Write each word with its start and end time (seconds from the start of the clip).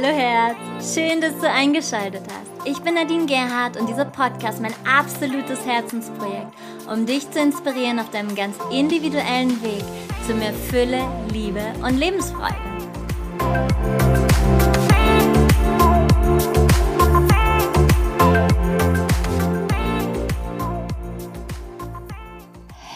Hallo 0.00 0.14
Herz, 0.14 0.94
schön, 0.94 1.20
dass 1.20 1.36
du 1.40 1.50
eingeschaltet 1.50 2.22
hast. 2.28 2.68
Ich 2.68 2.78
bin 2.78 2.94
Nadine 2.94 3.26
Gerhardt 3.26 3.76
und 3.76 3.88
dieser 3.88 4.04
Podcast 4.04 4.62
mein 4.62 4.72
absolutes 4.86 5.66
Herzensprojekt, 5.66 6.52
um 6.88 7.04
dich 7.04 7.28
zu 7.32 7.40
inspirieren 7.40 7.98
auf 7.98 8.08
deinem 8.10 8.32
ganz 8.36 8.54
individuellen 8.70 9.60
Weg 9.60 9.82
zu 10.24 10.34
mehr 10.34 10.52
Fülle, 10.52 11.00
Liebe 11.32 11.64
und 11.82 11.98
Lebensfreude. 11.98 12.54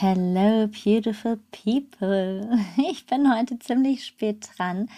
Hello, 0.05 0.69
beautiful 0.69 1.39
people. 1.51 2.59
Ich 2.91 3.07
bin 3.07 3.33
heute 3.33 3.59
ziemlich 3.59 4.05
spät 4.05 4.48
dran, 4.57 4.89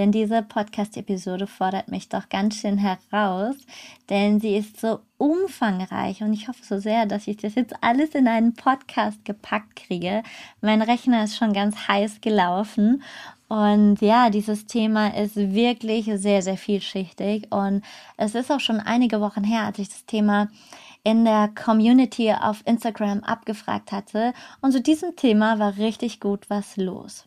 denn 0.00 0.12
diese 0.12 0.40
Podcast-Episode 0.40 1.46
fordert 1.46 1.88
mich 1.88 2.08
doch 2.08 2.30
ganz 2.30 2.56
schön 2.56 2.78
heraus, 2.78 3.54
denn 4.08 4.40
sie 4.40 4.56
ist 4.56 4.80
so 4.80 5.00
umfangreich 5.18 6.22
und 6.22 6.32
ich 6.32 6.48
hoffe 6.48 6.64
so 6.64 6.78
sehr, 6.78 7.04
dass 7.04 7.26
ich 7.26 7.36
das 7.36 7.54
jetzt 7.54 7.74
alles 7.82 8.14
in 8.14 8.26
einen 8.26 8.54
Podcast 8.54 9.22
gepackt 9.26 9.76
kriege. 9.76 10.22
Mein 10.62 10.80
Rechner 10.80 11.22
ist 11.24 11.36
schon 11.36 11.52
ganz 11.52 11.86
heiß 11.86 12.22
gelaufen 12.22 13.02
und 13.48 14.00
ja, 14.00 14.30
dieses 14.30 14.64
Thema 14.64 15.08
ist 15.08 15.36
wirklich 15.36 16.06
sehr, 16.14 16.40
sehr 16.40 16.56
vielschichtig 16.56 17.48
und 17.52 17.82
es 18.16 18.34
ist 18.34 18.50
auch 18.50 18.60
schon 18.60 18.80
einige 18.80 19.20
Wochen 19.20 19.44
her, 19.44 19.66
als 19.66 19.80
ich 19.80 19.90
das 19.90 20.06
Thema 20.06 20.48
in 21.04 21.26
der 21.26 21.50
Community 21.54 22.32
auf 22.32 22.62
Instagram 22.64 23.20
abgefragt 23.20 23.92
hatte. 23.92 24.32
Und 24.62 24.72
zu 24.72 24.80
diesem 24.80 25.14
Thema 25.16 25.58
war 25.58 25.76
richtig 25.76 26.20
gut 26.20 26.48
was 26.48 26.78
los. 26.78 27.26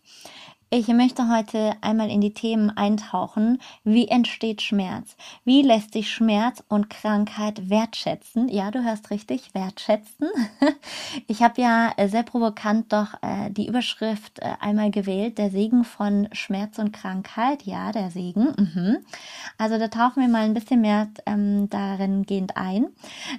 Ich 0.76 0.88
möchte 0.88 1.30
heute 1.30 1.76
einmal 1.82 2.10
in 2.10 2.20
die 2.20 2.34
Themen 2.34 2.72
eintauchen. 2.72 3.62
Wie 3.84 4.08
entsteht 4.08 4.64
Schmerz? 4.64 5.16
Wie 5.46 5.62
lässt 5.62 5.94
sich 5.94 6.10
Schmerz 6.10 6.64
und 6.68 6.90
Krankheit 6.90 7.70
wertschätzen? 7.70 8.50
Ja, 8.50 8.72
du 8.72 8.84
hörst 8.84 9.12
richtig, 9.12 9.54
wertschätzen. 9.54 10.30
Ich 11.28 11.44
habe 11.44 11.62
ja 11.62 11.94
sehr 12.08 12.24
provokant 12.24 12.92
doch 12.92 13.14
äh, 13.22 13.52
die 13.52 13.68
Überschrift 13.68 14.40
äh, 14.40 14.54
einmal 14.60 14.90
gewählt, 14.90 15.38
der 15.38 15.52
Segen 15.52 15.84
von 15.84 16.28
Schmerz 16.32 16.80
und 16.80 16.92
Krankheit. 16.92 17.64
Ja, 17.64 17.92
der 17.92 18.10
Segen. 18.10 18.54
Mhm. 18.58 18.98
Also 19.60 19.78
da 19.78 19.90
tauchen 19.90 20.24
wir 20.24 20.28
mal 20.28 20.44
ein 20.44 20.56
bisschen 20.56 20.82
mehr 20.82 21.10
ähm, 21.28 21.70
darin 21.70 22.24
gehend 22.24 22.58
ein. 22.58 22.88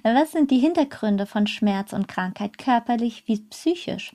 Was 0.04 0.30
sind 0.30 0.52
die 0.52 0.58
Hintergründe 0.58 1.26
von 1.26 1.48
Schmerz 1.48 1.92
und 1.92 2.06
Krankheit, 2.06 2.58
körperlich 2.58 3.24
wie 3.26 3.40
psychisch? 3.40 4.12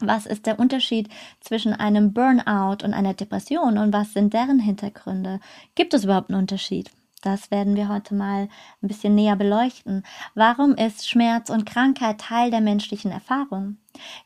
Was 0.00 0.26
ist 0.26 0.46
der 0.46 0.58
Unterschied 0.58 1.08
zwischen 1.40 1.74
einem 1.74 2.12
Burnout 2.12 2.84
und 2.84 2.92
einer 2.94 3.14
Depression 3.14 3.78
und 3.78 3.92
was 3.92 4.12
sind 4.12 4.32
deren 4.32 4.58
Hintergründe? 4.58 5.38
Gibt 5.74 5.94
es 5.94 6.04
überhaupt 6.04 6.30
einen 6.30 6.40
Unterschied? 6.40 6.90
Das 7.22 7.52
werden 7.52 7.76
wir 7.76 7.88
heute 7.88 8.14
mal 8.14 8.48
ein 8.82 8.88
bisschen 8.88 9.14
näher 9.14 9.36
beleuchten. 9.36 10.02
Warum 10.34 10.74
ist 10.74 11.08
Schmerz 11.08 11.50
und 11.50 11.66
Krankheit 11.66 12.20
Teil 12.20 12.50
der 12.50 12.60
menschlichen 12.60 13.12
Erfahrung? 13.12 13.76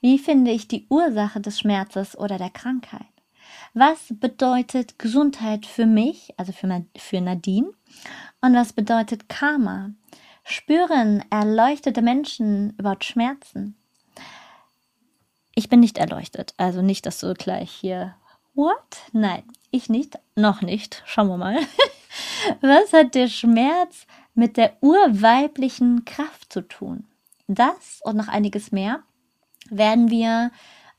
Wie 0.01 0.19
finde 0.19 0.51
ich 0.51 0.67
die 0.67 0.87
Ursache 0.89 1.41
des 1.41 1.61
Schmerzes 1.61 2.17
oder 2.17 2.39
der 2.39 2.51
Krankheit? 2.51 3.07
Was 3.75 4.07
bedeutet 4.09 4.99
Gesundheit 4.99 5.67
für 5.67 5.85
mich, 5.85 6.33
also 6.39 6.53
für, 6.53 7.21
Nadine? 7.21 7.71
Und 8.41 8.55
was 8.55 8.73
bedeutet 8.73 9.29
Karma? 9.29 9.91
Spüren 10.45 11.23
erleuchtete 11.29 12.01
Menschen 12.01 12.75
überhaupt 12.79 13.05
Schmerzen? 13.05 13.77
Ich 15.59 15.71
bin 15.71 15.81
nicht 15.81 15.97
erleuchtet. 15.97 16.53
Also 16.59 16.83
nicht, 16.83 17.07
dass 17.07 17.19
du 17.19 17.33
gleich 17.33 17.71
hier. 17.71 18.15
What? 18.55 18.99
Nein, 19.13 19.43
ich 19.71 19.89
nicht. 19.89 20.19
Noch 20.37 20.61
nicht. 20.61 21.03
Schauen 21.07 21.29
wir 21.29 21.39
mal. 21.39 21.59
Was 22.61 22.93
hat 22.93 23.15
der 23.15 23.29
Schmerz 23.29 24.07
mit 24.35 24.59
der 24.59 24.77
urweiblichen 24.83 26.05
Kraft 26.05 26.53
zu 26.53 26.61
tun? 26.61 27.07
Das 27.49 28.01
und 28.05 28.19
noch 28.19 28.29
einiges 28.29 28.71
mehr 28.71 29.03
werden 29.71 30.11
wir 30.11 30.51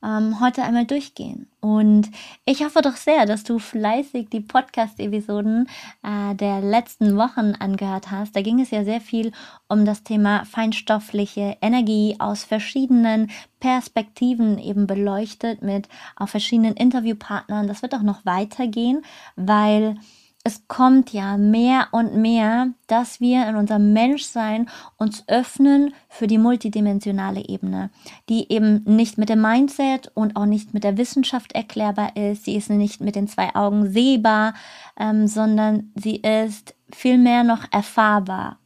ähm, 0.02 0.40
heute 0.40 0.62
einmal 0.62 0.84
durchgehen. 0.84 1.48
Und 1.60 2.10
ich 2.44 2.62
hoffe 2.64 2.82
doch 2.82 2.96
sehr, 2.96 3.26
dass 3.26 3.42
du 3.42 3.58
fleißig 3.58 4.28
die 4.30 4.40
Podcast-Episoden 4.40 5.68
äh, 6.02 6.34
der 6.34 6.60
letzten 6.60 7.16
Wochen 7.16 7.54
angehört 7.58 8.10
hast. 8.10 8.36
Da 8.36 8.42
ging 8.42 8.60
es 8.60 8.70
ja 8.70 8.84
sehr 8.84 9.00
viel 9.00 9.32
um 9.68 9.84
das 9.84 10.04
Thema 10.04 10.44
feinstoffliche 10.44 11.56
Energie 11.60 12.16
aus 12.18 12.44
verschiedenen 12.44 13.30
Perspektiven 13.58 14.58
eben 14.58 14.86
beleuchtet 14.86 15.62
mit 15.62 15.88
auf 16.16 16.30
verschiedenen 16.30 16.74
Interviewpartnern. 16.74 17.66
Das 17.66 17.82
wird 17.82 17.94
auch 17.94 18.02
noch 18.02 18.24
weitergehen, 18.24 19.02
weil 19.34 19.96
es 20.44 20.66
kommt 20.66 21.12
ja 21.12 21.36
mehr 21.36 21.88
und 21.90 22.16
mehr, 22.16 22.68
dass 22.86 23.20
wir 23.20 23.46
in 23.48 23.56
unserem 23.56 23.92
Menschsein 23.92 24.70
uns 24.96 25.24
öffnen 25.26 25.92
für 26.08 26.26
die 26.26 26.38
multidimensionale 26.38 27.46
Ebene, 27.48 27.90
die 28.28 28.50
eben 28.50 28.82
nicht 28.84 29.18
mit 29.18 29.28
dem 29.28 29.42
Mindset 29.42 30.10
und 30.14 30.36
auch 30.36 30.46
nicht 30.46 30.72
mit 30.74 30.84
der 30.84 30.96
Wissenschaft 30.96 31.52
erklärbar 31.52 32.16
ist. 32.16 32.44
Sie 32.44 32.56
ist 32.56 32.70
nicht 32.70 33.00
mit 33.00 33.16
den 33.16 33.28
zwei 33.28 33.54
Augen 33.54 33.90
sehbar, 33.90 34.54
ähm, 34.98 35.26
sondern 35.26 35.92
sie 35.94 36.16
ist 36.16 36.74
vielmehr 36.94 37.44
noch 37.44 37.64
erfahrbar. 37.70 38.58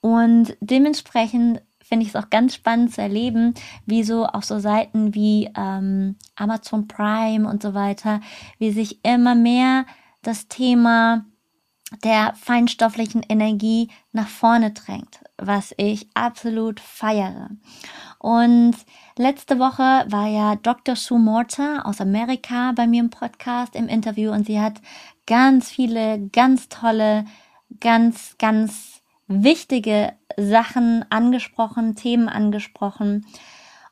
Und 0.00 0.56
dementsprechend 0.60 1.62
finde 1.82 2.04
ich 2.04 2.10
es 2.10 2.16
auch 2.16 2.30
ganz 2.30 2.54
spannend 2.54 2.94
zu 2.94 3.00
erleben, 3.00 3.54
wie 3.86 4.04
so 4.04 4.26
auch 4.26 4.42
so 4.42 4.58
Seiten 4.58 5.14
wie 5.14 5.50
ähm, 5.56 6.16
Amazon 6.36 6.86
Prime 6.86 7.48
und 7.48 7.62
so 7.62 7.72
weiter, 7.72 8.20
wie 8.58 8.70
sich 8.70 9.04
immer 9.04 9.34
mehr 9.34 9.86
das 10.22 10.48
Thema 10.48 11.24
der 12.04 12.34
feinstofflichen 12.34 13.22
Energie 13.26 13.88
nach 14.12 14.28
vorne 14.28 14.72
drängt, 14.72 15.20
was 15.38 15.74
ich 15.78 16.06
absolut 16.14 16.80
feiere. 16.80 17.50
Und 18.18 18.74
letzte 19.16 19.58
Woche 19.58 20.04
war 20.08 20.26
ja 20.26 20.56
Dr. 20.56 20.96
Sue 20.96 21.18
Morta 21.18 21.82
aus 21.82 22.00
Amerika 22.00 22.72
bei 22.72 22.86
mir 22.86 23.00
im 23.00 23.10
Podcast 23.10 23.74
im 23.74 23.88
Interview 23.88 24.32
und 24.32 24.46
sie 24.46 24.60
hat 24.60 24.80
ganz 25.26 25.70
viele, 25.70 26.28
ganz 26.28 26.68
tolle, 26.68 27.24
ganz, 27.80 28.36
ganz 28.38 29.02
wichtige 29.26 30.12
Sachen 30.36 31.04
angesprochen, 31.10 31.94
Themen 31.94 32.28
angesprochen. 32.28 33.26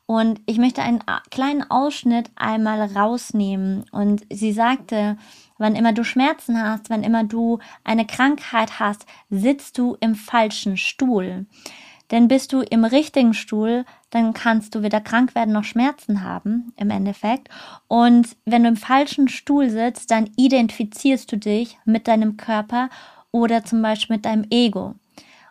Und 0.06 0.40
ich 0.46 0.58
möchte 0.58 0.82
einen 0.82 1.02
kleinen 1.30 1.68
Ausschnitt 1.68 2.30
einmal 2.36 2.80
rausnehmen. 2.80 3.84
Und 3.90 4.24
sie 4.32 4.52
sagte, 4.52 5.18
Wann 5.58 5.74
immer 5.74 5.92
du 5.92 6.04
Schmerzen 6.04 6.62
hast, 6.62 6.90
wann 6.90 7.02
immer 7.02 7.24
du 7.24 7.58
eine 7.84 8.06
Krankheit 8.06 8.78
hast, 8.78 9.06
sitzt 9.30 9.78
du 9.78 9.96
im 10.00 10.14
falschen 10.14 10.76
Stuhl. 10.76 11.46
Denn 12.10 12.28
bist 12.28 12.52
du 12.52 12.60
im 12.60 12.84
richtigen 12.84 13.34
Stuhl, 13.34 13.84
dann 14.10 14.32
kannst 14.32 14.74
du 14.74 14.82
weder 14.82 15.00
krank 15.00 15.34
werden 15.34 15.52
noch 15.52 15.64
Schmerzen 15.64 16.22
haben, 16.22 16.72
im 16.76 16.90
Endeffekt. 16.90 17.48
Und 17.88 18.36
wenn 18.44 18.62
du 18.62 18.68
im 18.68 18.76
falschen 18.76 19.28
Stuhl 19.28 19.70
sitzt, 19.70 20.10
dann 20.10 20.30
identifizierst 20.36 21.30
du 21.32 21.36
dich 21.36 21.78
mit 21.84 22.06
deinem 22.06 22.36
Körper 22.36 22.90
oder 23.32 23.64
zum 23.64 23.82
Beispiel 23.82 24.16
mit 24.16 24.24
deinem 24.24 24.46
Ego. 24.50 24.94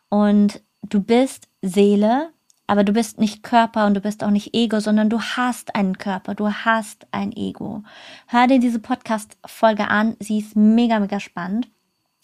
Und 0.10 0.62
du 0.84 1.02
bist 1.02 1.50
Seele, 1.62 2.30
aber 2.68 2.84
du 2.84 2.94
bist 2.94 3.20
nicht 3.20 3.44
Körper 3.44 3.86
und 3.86 3.94
du 3.94 4.02
bist 4.02 4.24
auch 4.24 4.32
nicht 4.32 4.54
Ego, 4.56 4.80
sondern 4.80 5.10
du 5.10 5.22
hast 5.22 5.76
einen 5.76 5.98
Körper, 5.98 6.36
du 6.36 6.50
hast 6.50 7.08
ein 7.12 7.32
Ego. 7.32 7.84
Hör 8.28 8.48
dir 8.48 8.60
diese 8.60 8.80
Podcast-Folge 8.80 9.88
an, 9.88 10.16
sie 10.20 10.40
ist 10.40 10.56
mega, 10.56 11.00
mega 11.00 11.20
spannend. 11.20 11.70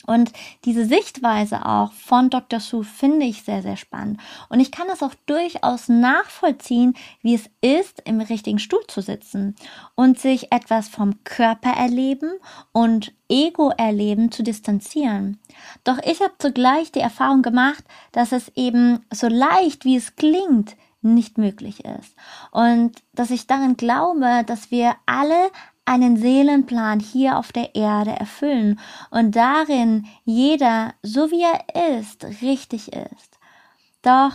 Und 0.06 0.32
diese 0.66 0.86
Sichtweise 0.86 1.66
auch 1.66 1.92
von 1.94 2.30
Dr. 2.30 2.60
Sue 2.60 2.84
finde 2.84 3.26
ich 3.26 3.44
sehr, 3.44 3.62
sehr 3.62 3.78
spannend. 3.78 4.20
Und 4.50 4.60
ich 4.60 4.72
kann 4.72 4.88
es 4.92 5.04
auch 5.04 5.14
durchaus 5.26 5.90
nachvollziehen, 5.90 6.96
wie 7.22 7.36
es 7.36 7.50
ist, 7.62 8.02
im 8.06 8.20
richtigen 8.20 8.59
Stuhl 8.59 8.86
zu 8.88 9.02
sitzen 9.02 9.56
und 9.96 10.20
sich 10.20 10.52
etwas 10.52 10.90
vom 10.90 11.24
Körper 11.24 11.72
erleben 11.72 12.32
und 12.72 13.14
Ego 13.30 13.72
erleben 13.78 14.32
zu 14.32 14.44
distanzieren. 14.44 15.40
Doch 15.84 15.98
ich 16.04 16.22
habe 16.22 16.34
zugleich 16.40 16.92
die 16.92 17.00
Erfahrung 17.00 17.42
gemacht, 17.42 17.84
dass 18.12 18.32
es 18.32 18.52
eben 18.56 19.06
so 19.14 19.28
leicht, 19.28 19.86
wie 19.86 19.96
es 19.96 20.16
klingt, 20.16 20.76
nicht 21.02 21.38
möglich 21.38 21.84
ist. 21.86 22.16
Und 22.52 23.04
dass 23.14 23.32
ich 23.32 23.47
darin 23.47 23.76
glaube, 23.76 24.44
dass 24.46 24.72
wir 24.72 24.96
alle 25.06 25.50
einen 25.91 26.16
Seelenplan 26.16 27.02
hier 27.02 27.38
auf 27.38 27.52
der 27.52 27.76
Erde 27.76 28.11
erfüllen 28.11 28.79
und 29.09 29.35
darin 29.35 30.08
jeder, 30.23 30.93
so 31.03 31.32
wie 31.32 31.43
er 31.43 31.99
ist, 31.99 32.23
richtig 32.41 32.93
ist. 32.93 33.40
Doch 34.02 34.32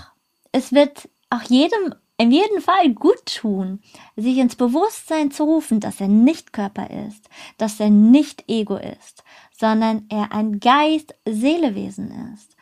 es 0.53 0.73
wird 0.73 1.09
auch 1.31 1.43
jedem 1.43 1.95
in 2.19 2.31
jedem 2.33 2.63
Fall 2.63 2.95
gut 2.95 3.27
tun, 3.27 3.81
sich 4.17 4.39
ins 4.39 4.57
Bewusstsein 4.57 5.31
zu 5.31 5.45
rufen, 5.45 5.81
dass 5.81 6.01
er 6.01 6.09
nicht 6.09 6.53
Körper 6.53 6.89
ist, 6.89 7.29
dass 7.59 7.79
er 7.79 7.91
nicht 7.91 8.45
Ego 8.49 8.77
ist, 8.77 9.23
sondern 9.59 10.07
er 10.09 10.33
ein 10.33 10.59
Geist-Seelewesen 10.61 12.33
ist. 12.35 12.57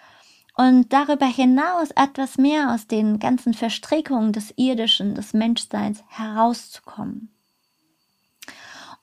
Und 0.57 0.93
darüber 0.93 1.27
hinaus 1.27 1.91
etwas 1.93 2.37
mehr 2.37 2.73
aus 2.73 2.87
den 2.87 3.19
ganzen 3.19 3.55
Verstrickungen 3.55 4.33
des 4.33 4.55
Irdischen, 4.57 5.15
des 5.15 5.35
Menschseins 5.35 6.03
herauszukommen. 6.09 7.34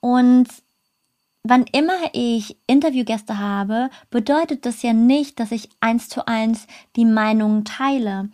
Und 0.02 0.48
wann 1.44 1.66
immer 1.72 1.98
ich 2.14 2.58
Interviewgäste 2.68 3.40
habe, 3.40 3.90
bedeutet 4.10 4.66
das 4.66 4.82
ja 4.82 4.94
nicht, 4.94 5.40
dass 5.40 5.52
ich 5.52 5.70
eins 5.80 6.10
zu 6.10 6.28
eins 6.28 6.68
die 6.96 7.06
Meinungen 7.06 7.64
teile. 7.64 8.30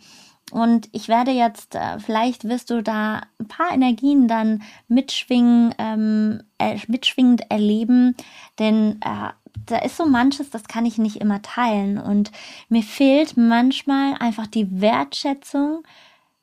Und 0.50 0.88
ich 0.92 1.08
werde 1.08 1.30
jetzt, 1.30 1.74
äh, 1.74 1.98
vielleicht 2.00 2.44
wirst 2.44 2.70
du 2.70 2.82
da 2.82 3.20
ein 3.38 3.48
paar 3.48 3.72
Energien 3.72 4.28
dann 4.28 4.62
mitschwingen, 4.88 5.74
ähm, 5.78 6.42
äh, 6.58 6.78
mitschwingend 6.88 7.50
erleben, 7.50 8.16
denn 8.58 8.98
äh, 9.04 9.30
da 9.66 9.78
ist 9.78 9.96
so 9.96 10.06
manches, 10.06 10.50
das 10.50 10.64
kann 10.64 10.86
ich 10.86 10.96
nicht 10.96 11.16
immer 11.16 11.42
teilen. 11.42 11.98
Und 11.98 12.32
mir 12.68 12.82
fehlt 12.82 13.36
manchmal 13.36 14.14
einfach 14.18 14.46
die 14.46 14.80
Wertschätzung 14.80 15.82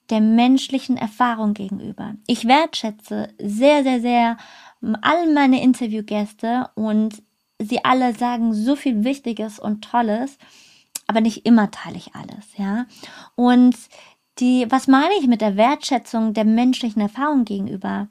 der 0.10 0.22
menschlichen 0.22 0.98
Erfahrung 0.98 1.56
gegenüber. 1.56 2.14
Ich 2.28 2.48
wertschätze 2.48 3.30
sehr, 3.40 3.84
sehr, 3.84 4.02
sehr 4.02 4.38
all 4.82 5.32
meine 5.34 5.62
Interviewgäste 5.62 6.70
und 6.76 7.24
sie 7.60 7.84
alle 7.84 8.14
sagen 8.14 8.54
so 8.54 8.76
viel 8.76 9.04
Wichtiges 9.04 9.60
und 9.60 9.84
Tolles, 9.84 10.38
aber 11.08 11.22
nicht 11.22 11.46
immer 11.46 11.72
teile 11.72 11.98
ich 11.98 12.16
alles, 12.16 12.58
ja. 12.58 12.86
Und 13.36 13.76
die, 14.40 14.66
was 14.70 14.88
meine 14.88 15.14
ich 15.20 15.28
mit 15.28 15.42
der 15.42 15.56
Wertschätzung 15.56 16.34
der 16.34 16.46
menschlichen 16.46 17.02
Erfahrung 17.02 17.46
gegenüber? 17.46 18.10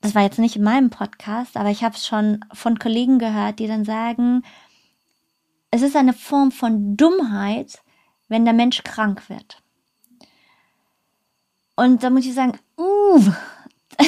Das 0.00 0.14
war 0.14 0.22
jetzt 0.22 0.38
nicht 0.38 0.56
in 0.56 0.62
meinem 0.62 0.90
Podcast, 0.90 1.56
aber 1.56 1.70
ich 1.70 1.82
habe 1.82 1.94
es 1.94 2.06
schon 2.06 2.44
von 2.52 2.78
Kollegen 2.78 3.18
gehört, 3.18 3.58
die 3.58 3.66
dann 3.66 3.84
sagen, 3.84 4.42
es 5.70 5.82
ist 5.82 5.96
eine 5.96 6.12
Form 6.12 6.50
von 6.50 6.96
Dummheit, 6.96 7.82
wenn 8.28 8.44
der 8.44 8.54
Mensch 8.54 8.82
krank 8.84 9.28
wird. 9.28 9.62
Und 11.76 12.02
da 12.02 12.10
muss 12.10 12.26
ich 12.26 12.34
sagen, 12.34 12.58
uh, 12.76 13.20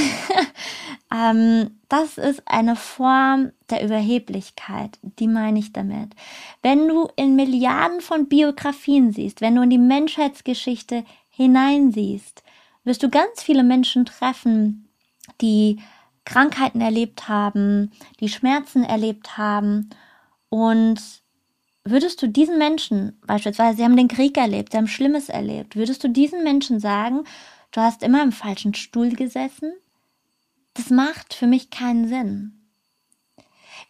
ähm, 1.12 1.78
das 1.88 2.18
ist 2.18 2.42
eine 2.46 2.76
Form 2.76 3.52
der 3.68 3.84
Überheblichkeit. 3.84 4.98
Die 5.02 5.26
meine 5.26 5.58
ich 5.58 5.72
damit. 5.72 6.14
Wenn 6.62 6.86
du 6.88 7.08
in 7.16 7.36
Milliarden 7.36 8.00
von 8.00 8.28
Biografien 8.28 9.12
siehst, 9.12 9.40
wenn 9.40 9.56
du 9.56 9.62
in 9.62 9.70
die 9.70 9.78
Menschheitsgeschichte 9.78 11.04
hineinsiehst, 11.30 12.42
wirst 12.84 13.02
du 13.02 13.08
ganz 13.08 13.42
viele 13.42 13.62
Menschen 13.62 14.04
treffen, 14.04 14.88
die 15.40 15.80
Krankheiten 16.24 16.80
erlebt 16.80 17.28
haben, 17.28 17.90
die 18.20 18.28
Schmerzen 18.28 18.84
erlebt 18.84 19.36
haben 19.36 19.90
und 20.48 21.00
würdest 21.84 22.22
du 22.22 22.28
diesen 22.28 22.58
Menschen, 22.58 23.18
beispielsweise, 23.26 23.78
sie 23.78 23.84
haben 23.84 23.96
den 23.96 24.08
Krieg 24.08 24.36
erlebt, 24.36 24.72
sie 24.72 24.78
haben 24.78 24.86
Schlimmes 24.86 25.28
erlebt, 25.28 25.76
würdest 25.76 26.04
du 26.04 26.08
diesen 26.08 26.44
Menschen 26.44 26.78
sagen, 26.78 27.24
du 27.72 27.80
hast 27.80 28.02
immer 28.02 28.22
im 28.22 28.32
falschen 28.32 28.74
Stuhl 28.74 29.10
gesessen, 29.10 29.72
das 30.74 30.90
macht 30.90 31.34
für 31.34 31.46
mich 31.46 31.70
keinen 31.70 32.08
Sinn. 32.08 32.60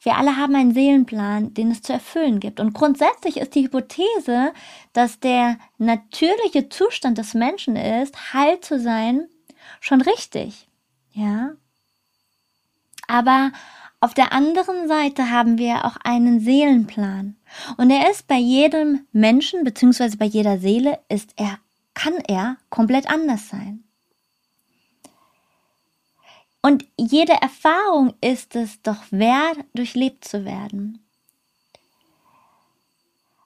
Wir 0.03 0.17
alle 0.17 0.37
haben 0.37 0.55
einen 0.55 0.73
Seelenplan, 0.73 1.53
den 1.53 1.71
es 1.71 1.83
zu 1.83 1.93
erfüllen 1.93 2.41
gibt. 2.41 2.59
Und 2.59 2.73
grundsätzlich 2.73 3.37
ist 3.37 3.55
die 3.55 3.65
Hypothese, 3.65 4.53
dass 4.93 5.21
der 5.21 5.59
natürliche 5.77 6.71
Zustand 6.71 7.19
des 7.19 7.35
Menschen 7.35 7.77
ist, 7.77 8.33
heil 8.33 8.61
zu 8.61 8.81
sein, 8.81 9.29
schon 9.81 10.01
richtig. 10.01 10.69
Ja. 11.13 11.53
Aber 13.09 13.53
auf 14.01 14.15
der 14.15 14.33
anderen 14.33 14.89
Seite 14.89 15.31
haben 15.31 15.59
wir 15.59 15.85
auch 15.85 15.97
einen 16.03 16.41
Seelenplan. 16.41 17.37
Und 17.77 17.91
er 17.91 18.11
ist 18.11 18.27
bei 18.27 18.39
jedem 18.39 19.07
Menschen, 19.13 19.65
beziehungsweise 19.65 20.17
bei 20.17 20.25
jeder 20.25 20.59
Seele, 20.59 20.99
ist 21.11 21.35
er, 21.37 21.59
kann 21.93 22.15
er 22.27 22.57
komplett 22.71 23.11
anders 23.11 23.51
sein. 23.51 23.85
Und 26.63 26.85
jede 26.97 27.33
Erfahrung 27.33 28.15
ist 28.21 28.55
es 28.55 28.83
doch 28.83 29.03
wert, 29.11 29.59
durchlebt 29.75 30.25
zu 30.25 30.45
werden. 30.45 31.05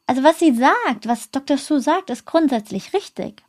Also 0.06 0.22
was 0.22 0.38
sie 0.38 0.54
sagt, 0.54 1.06
was 1.06 1.30
Dr. 1.30 1.56
Sue 1.56 1.80
sagt, 1.80 2.10
ist 2.10 2.26
grundsätzlich 2.26 2.92
richtig. 2.92 3.42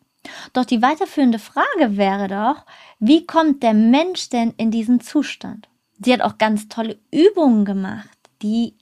Doch 0.54 0.66
die 0.66 0.82
weiterführende 0.82 1.40
Frage 1.40 1.98
wäre 1.98 2.28
doch, 2.28 2.66
wie 3.00 3.26
kommt 3.26 3.62
der 3.62 3.74
Mensch 3.74 4.30
denn 4.30 4.54
in 4.58 4.72
diesen 4.72 5.00
Zustand? 5.02 5.68
Sie 6.00 6.14
hat 6.14 6.22
auch 6.22 6.38
ganz 6.38 6.68
tolle 6.68 6.98
Übungen 7.12 7.66
gemacht, 7.66 8.18
die 8.42 8.76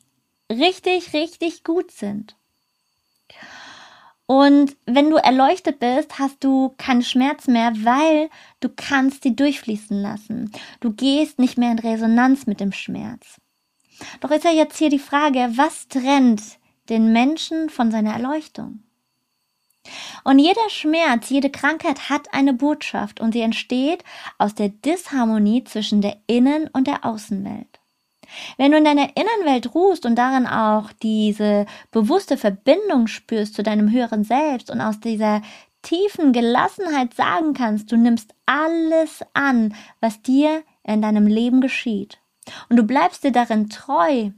richtig, 0.50 1.14
richtig 1.14 1.64
gut 1.64 1.92
sind. 1.92 2.36
Und 4.26 4.78
wenn 4.86 5.10
du 5.10 5.18
erleuchtet 5.18 5.80
bist, 5.80 6.18
hast 6.18 6.44
du 6.44 6.74
keinen 6.78 7.04
Schmerz 7.04 7.48
mehr, 7.48 7.74
weil 7.84 8.30
du 8.62 8.70
kannst 8.70 9.24
sie 9.24 9.36
durchfließen 9.36 10.02
lassen. 10.02 10.52
Du 10.80 10.94
gehst 10.94 11.40
nicht 11.40 11.58
mehr 11.58 11.72
in 11.72 11.80
Resonanz 11.80 12.48
mit 12.48 12.60
dem 12.60 12.72
Schmerz. 12.72 13.42
Doch 14.22 14.32
ist 14.32 14.46
ja 14.46 14.52
jetzt 14.52 14.78
hier 14.78 14.90
die 14.90 15.00
Frage, 15.00 15.52
was 15.56 15.88
trennt 15.88 16.42
den 16.90 17.12
Menschen 17.12 17.70
von 17.70 17.92
seiner 17.92 18.14
Erleuchtung? 18.14 18.84
Und 20.24 20.40
jeder 20.40 20.70
Schmerz, 20.70 21.30
jede 21.30 21.50
Krankheit 21.50 22.10
hat 22.10 22.34
eine 22.34 22.54
Botschaft 22.54 23.20
und 23.20 23.34
sie 23.34 23.42
entsteht 23.42 24.04
aus 24.38 24.56
der 24.56 24.70
Disharmonie 24.70 25.66
zwischen 25.66 26.02
der 26.02 26.18
Innen- 26.28 26.70
und 26.70 26.88
der 26.88 27.04
Außenwelt. 27.04 27.73
Wenn 28.58 28.72
du 28.72 28.78
in 28.78 28.86
deiner 28.86 29.10
Innenwelt 29.16 29.74
ruhst 29.76 30.06
und 30.06 30.16
darin 30.16 30.48
auch 30.48 30.92
diese 31.02 31.66
bewusste 31.92 32.38
Verbindung 32.38 33.08
spürst 33.08 33.56
zu 33.56 33.64
deinem 33.64 33.92
höheren 33.92 34.24
Selbst 34.24 34.70
und 34.70 34.82
aus 34.82 35.00
dieser 35.00 35.42
tiefen 35.82 36.34
Gelassenheit 36.34 37.14
sagen 37.14 37.54
kannst, 37.54 37.92
du 37.92 37.98
nimmst 37.98 38.34
alles 38.46 39.22
an, 39.34 39.76
was 40.00 40.22
dir 40.22 40.64
in 40.84 41.02
deinem 41.02 41.28
Leben 41.28 41.62
geschieht, 41.62 42.20
und 42.70 42.78
du 42.78 42.84
bleibst 42.84 43.24
dir 43.24 43.32
darin 43.32 43.70
treu, 43.70 44.32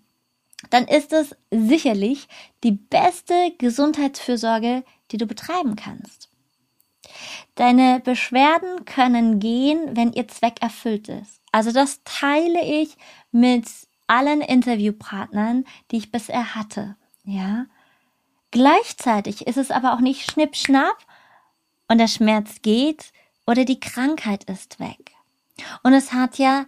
dann 0.69 0.88
ist 0.88 1.13
es 1.13 1.36
sicherlich 1.51 2.27
die 2.63 2.71
beste 2.71 3.53
Gesundheitsfürsorge, 3.57 4.83
die 5.12 5.18
du 5.18 5.25
betreiben 5.25 5.75
kannst. 5.75 6.30
Deine 7.56 8.01
Beschwerden 8.03 8.86
können 8.86 9.39
gehen, 9.39 9.95
wenn 9.95 10.13
ihr 10.13 10.27
Zweck 10.27 10.62
erfüllt 10.62 11.07
ist. 11.07 11.42
Also 11.51 11.71
das 11.71 12.01
teile 12.03 12.62
ich 12.63 12.97
mit 13.31 13.65
allen 14.07 14.42
Interviewpartnern, 14.42 15.66
die 15.92 15.98
ich 15.98 16.12
bisher 16.12 16.56
hatte. 16.56 16.96
Ja. 17.24 17.66
Gleichzeitig 18.52 19.48
ist 19.48 19.57
es 19.57 19.72
aber 19.72 19.94
auch 19.94 20.00
nicht 20.00 20.30
schnipp-schnapp 20.30 20.98
und 21.88 21.98
der 21.98 22.07
Schmerz 22.07 22.62
geht 22.62 23.12
oder 23.45 23.66
die 23.66 23.80
Krankheit 23.80 24.45
ist 24.45 24.80
weg. 24.80 25.12
Und 25.83 25.94
es 25.94 26.14
hat 26.14 26.38
ja 26.38 26.66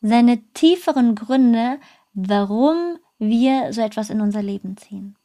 seine 0.00 0.42
tieferen 0.52 1.14
Gründe, 1.14 1.78
warum 2.14 2.98
wir 3.18 3.72
so 3.72 3.82
etwas 3.82 4.10
in 4.10 4.20
unser 4.20 4.42
Leben 4.42 4.76
ziehen. 4.76 5.16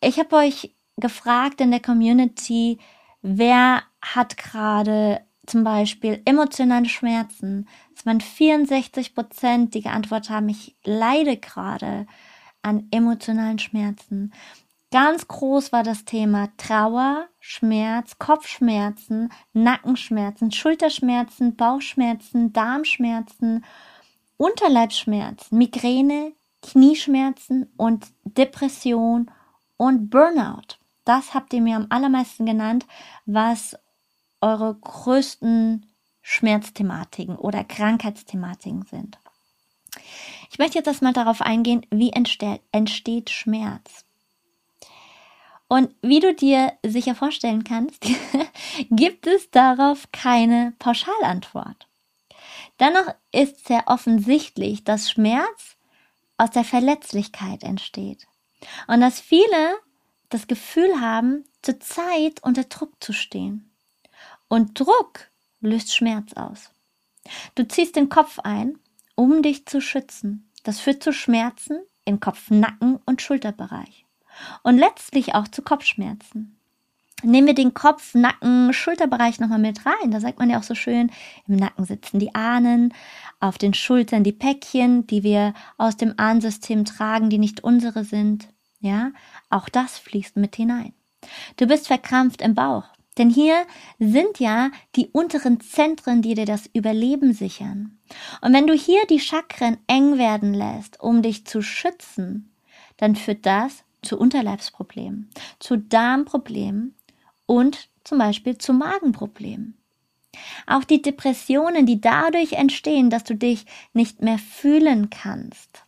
Ich 0.00 0.18
habe 0.18 0.36
euch 0.36 0.74
gefragt 0.96 1.60
in 1.60 1.70
der 1.70 1.80
Community, 1.80 2.78
wer 3.22 3.82
hat 4.02 4.36
gerade 4.36 5.20
zum 5.46 5.64
Beispiel 5.64 6.20
emotionale 6.24 6.88
Schmerzen. 6.88 7.68
Waren 8.06 8.20
64 8.20 9.16
Prozent, 9.16 9.74
die 9.74 9.82
geantwortet 9.82 10.30
haben, 10.30 10.48
ich 10.48 10.76
leide 10.84 11.36
gerade 11.36 12.06
an 12.62 12.86
emotionalen 12.92 13.58
Schmerzen. 13.58 14.32
Ganz 14.92 15.26
groß 15.26 15.72
war 15.72 15.82
das 15.82 16.04
Thema 16.04 16.48
Trauer, 16.56 17.26
Schmerz, 17.40 18.16
Kopfschmerzen, 18.18 19.30
Nackenschmerzen, 19.52 20.52
Schulterschmerzen, 20.52 21.56
Bauchschmerzen, 21.56 22.52
Darmschmerzen, 22.52 23.64
Unterleibsschmerzen, 24.36 25.58
Migräne, 25.58 26.32
Knieschmerzen 26.62 27.72
und 27.76 28.06
Depression 28.22 29.32
und 29.76 30.10
Burnout. 30.10 30.78
Das 31.04 31.34
habt 31.34 31.52
ihr 31.52 31.60
mir 31.60 31.74
am 31.74 31.86
allermeisten 31.90 32.46
genannt, 32.46 32.86
was 33.24 33.76
eure 34.40 34.76
größten 34.76 35.86
Schmerzthematiken 36.28 37.36
oder 37.36 37.62
Krankheitsthematiken 37.62 38.82
sind. 38.82 39.20
Ich 40.50 40.58
möchte 40.58 40.76
jetzt 40.76 40.88
erstmal 40.88 41.12
darauf 41.12 41.40
eingehen, 41.40 41.86
wie 41.90 42.10
entsteht, 42.10 42.62
entsteht 42.72 43.30
Schmerz. 43.30 44.04
Und 45.68 45.94
wie 46.02 46.18
du 46.18 46.34
dir 46.34 46.72
sicher 46.84 47.14
vorstellen 47.14 47.62
kannst, 47.62 48.04
gibt 48.90 49.28
es 49.28 49.52
darauf 49.52 50.10
keine 50.10 50.74
Pauschalantwort. 50.80 51.86
Dennoch 52.80 53.14
ist 53.30 53.64
sehr 53.68 53.84
offensichtlich, 53.86 54.82
dass 54.82 55.08
Schmerz 55.08 55.76
aus 56.38 56.50
der 56.50 56.64
Verletzlichkeit 56.64 57.62
entsteht 57.62 58.26
und 58.88 59.00
dass 59.00 59.20
viele 59.20 59.78
das 60.28 60.48
Gefühl 60.48 61.00
haben, 61.00 61.44
zur 61.62 61.78
Zeit 61.78 62.42
unter 62.42 62.64
Druck 62.64 62.92
zu 62.98 63.12
stehen. 63.12 63.70
Und 64.48 64.80
Druck 64.80 65.30
löst 65.60 65.94
Schmerz 65.94 66.32
aus. 66.34 66.70
Du 67.54 67.66
ziehst 67.66 67.96
den 67.96 68.08
Kopf 68.08 68.38
ein, 68.40 68.78
um 69.14 69.42
dich 69.42 69.66
zu 69.66 69.80
schützen. 69.80 70.50
Das 70.62 70.80
führt 70.80 71.02
zu 71.02 71.12
Schmerzen 71.12 71.80
im 72.04 72.20
Kopf, 72.20 72.50
Nacken 72.50 72.98
und 73.04 73.22
Schulterbereich. 73.22 74.06
Und 74.62 74.78
letztlich 74.78 75.34
auch 75.34 75.48
zu 75.48 75.62
Kopfschmerzen. 75.62 76.56
Nehmen 77.22 77.46
wir 77.46 77.54
den 77.54 77.72
Kopf, 77.72 78.14
Nacken, 78.14 78.72
Schulterbereich 78.74 79.40
nochmal 79.40 79.58
mit 79.58 79.86
rein. 79.86 80.10
Da 80.10 80.20
sagt 80.20 80.38
man 80.38 80.50
ja 80.50 80.58
auch 80.58 80.62
so 80.62 80.74
schön, 80.74 81.10
im 81.48 81.56
Nacken 81.56 81.84
sitzen 81.84 82.18
die 82.18 82.34
Ahnen, 82.34 82.92
auf 83.40 83.56
den 83.56 83.72
Schultern 83.72 84.22
die 84.22 84.32
Päckchen, 84.32 85.06
die 85.06 85.22
wir 85.22 85.54
aus 85.78 85.96
dem 85.96 86.14
Ahnensystem 86.18 86.84
tragen, 86.84 87.30
die 87.30 87.38
nicht 87.38 87.64
unsere 87.64 88.04
sind. 88.04 88.48
Ja, 88.80 89.12
auch 89.48 89.70
das 89.70 89.98
fließt 89.98 90.36
mit 90.36 90.56
hinein. 90.56 90.92
Du 91.56 91.66
bist 91.66 91.86
verkrampft 91.86 92.42
im 92.42 92.54
Bauch. 92.54 92.84
Denn 93.18 93.30
hier 93.30 93.66
sind 93.98 94.38
ja 94.38 94.70
die 94.94 95.08
unteren 95.08 95.60
Zentren, 95.60 96.22
die 96.22 96.34
dir 96.34 96.44
das 96.44 96.68
Überleben 96.72 97.32
sichern. 97.32 97.98
Und 98.42 98.52
wenn 98.52 98.66
du 98.66 98.74
hier 98.74 99.06
die 99.08 99.20
Chakren 99.20 99.78
eng 99.86 100.18
werden 100.18 100.52
lässt, 100.52 101.00
um 101.00 101.22
dich 101.22 101.46
zu 101.46 101.62
schützen, 101.62 102.52
dann 102.98 103.16
führt 103.16 103.46
das 103.46 103.84
zu 104.02 104.18
Unterleibsproblemen, 104.18 105.30
zu 105.58 105.76
Darmproblemen 105.78 106.94
und 107.46 107.88
zum 108.04 108.18
Beispiel 108.18 108.58
zu 108.58 108.72
Magenproblemen. 108.72 109.76
Auch 110.66 110.84
die 110.84 111.02
Depressionen, 111.02 111.86
die 111.86 112.00
dadurch 112.00 112.52
entstehen, 112.52 113.10
dass 113.10 113.24
du 113.24 113.34
dich 113.34 113.64
nicht 113.94 114.22
mehr 114.22 114.38
fühlen 114.38 115.10
kannst. 115.10 115.84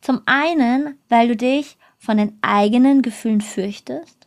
Zum 0.00 0.20
einen, 0.26 0.98
weil 1.08 1.28
du 1.28 1.36
dich 1.36 1.78
von 1.98 2.18
den 2.18 2.36
eigenen 2.42 3.00
Gefühlen 3.00 3.40
fürchtest, 3.40 4.23